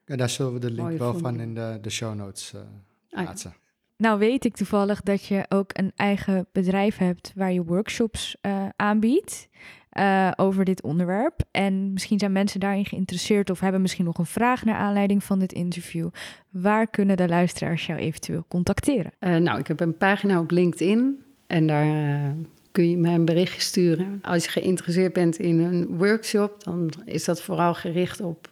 Ja, 0.07 0.17
daar 0.17 0.31
zullen 0.31 0.53
we 0.53 0.59
de 0.59 0.71
link 0.71 0.99
wel 0.99 1.19
van 1.19 1.41
in 1.41 1.55
de, 1.55 1.79
de 1.83 1.91
show 1.91 2.15
notes 2.15 2.53
eh, 2.55 2.61
ja. 3.09 3.23
plaatsen. 3.23 3.55
Nou 3.97 4.19
weet 4.19 4.45
ik 4.45 4.57
toevallig 4.57 5.03
dat 5.03 5.25
je 5.25 5.45
ook 5.49 5.71
een 5.79 5.93
eigen 5.97 6.47
bedrijf 6.53 6.97
hebt 6.97 7.33
waar 7.35 7.53
je 7.53 7.65
workshops 7.65 8.37
eh, 8.41 8.69
aanbiedt 8.77 9.49
eh, 9.93 10.31
over 10.37 10.65
dit 10.65 10.83
onderwerp. 10.83 11.41
En 11.51 11.93
misschien 11.93 12.19
zijn 12.19 12.33
mensen 12.33 12.61
daarin 12.61 12.85
geïnteresseerd 12.85 13.51
of 13.51 13.61
hebben 13.61 13.81
misschien 13.81 14.05
nog 14.05 14.19
een 14.19 14.27
vraag 14.27 14.65
naar 14.65 14.75
aanleiding 14.75 15.25
van 15.25 15.39
dit 15.39 15.53
interview. 15.53 16.09
Waar 16.51 16.87
kunnen 16.87 17.17
de 17.17 17.29
luisteraars 17.29 17.87
jou 17.87 17.99
eventueel 17.99 18.45
contacteren? 18.49 19.13
Eh, 19.19 19.37
nou, 19.37 19.59
ik 19.59 19.67
heb 19.67 19.81
een 19.81 19.97
pagina 19.97 20.41
op 20.41 20.51
LinkedIn 20.51 21.23
en 21.47 21.67
daar 21.67 21.87
eh, 21.87 22.31
kun 22.71 22.91
je 22.91 22.97
mij 22.97 23.15
een 23.15 23.25
berichtje 23.25 23.61
sturen. 23.61 24.19
Als 24.23 24.45
je 24.45 24.51
geïnteresseerd 24.51 25.13
bent 25.13 25.37
in 25.37 25.61
een 25.61 25.97
workshop, 25.97 26.65
dan 26.65 26.91
is 27.05 27.25
dat 27.25 27.43
vooral 27.43 27.75
gericht 27.75 28.21
op 28.21 28.51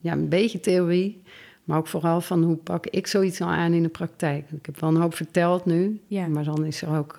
ja, 0.00 0.12
een 0.12 0.28
beetje 0.28 0.60
theorie, 0.60 1.22
maar 1.64 1.78
ook 1.78 1.86
vooral 1.86 2.20
van 2.20 2.42
hoe 2.42 2.56
pak 2.56 2.86
ik 2.86 3.06
zoiets 3.06 3.38
nou 3.38 3.52
aan 3.52 3.72
in 3.72 3.82
de 3.82 3.88
praktijk. 3.88 4.50
Ik 4.50 4.66
heb 4.66 4.80
wel 4.80 4.90
een 4.90 5.00
hoop 5.00 5.14
verteld 5.14 5.64
nu, 5.64 6.00
Ja. 6.06 6.26
maar 6.26 6.44
dan 6.44 6.64
is 6.64 6.82
er 6.82 6.96
ook 6.96 7.16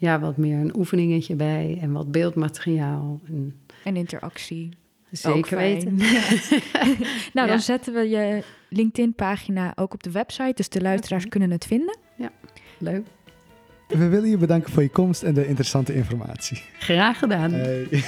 ja, 0.00 0.20
wat 0.20 0.36
meer 0.36 0.58
een 0.58 0.76
oefeningetje 0.76 1.34
bij 1.34 1.78
en 1.80 1.92
wat 1.92 2.10
beeldmateriaal. 2.12 3.20
En 3.26 3.54
En 3.84 3.96
interactie. 3.96 4.68
Zeker 5.10 5.56
weten. 5.56 5.96
nou, 7.34 7.46
dan 7.46 7.46
Ja. 7.46 7.58
zetten 7.58 7.94
we 7.94 8.08
je 8.08 8.42
LinkedIn-pagina 8.68 9.72
ook 9.76 9.94
op 9.94 10.02
de 10.02 10.10
website, 10.10 10.52
dus 10.54 10.68
de 10.68 10.80
luisteraars 10.80 11.28
kunnen 11.28 11.50
het 11.50 11.64
vinden. 11.64 11.96
Leuk. 12.78 13.06
We 13.88 14.08
willen 14.08 14.28
je 14.30 14.36
bedanken 14.36 14.72
voor 14.72 14.82
je 14.82 14.88
komst 14.90 15.22
en 15.22 15.34
de 15.34 15.46
interessante 15.46 15.94
informatie. 15.94 16.62
Graag 16.78 17.18
gedaan. 17.18 17.52
Hey. 17.52 17.86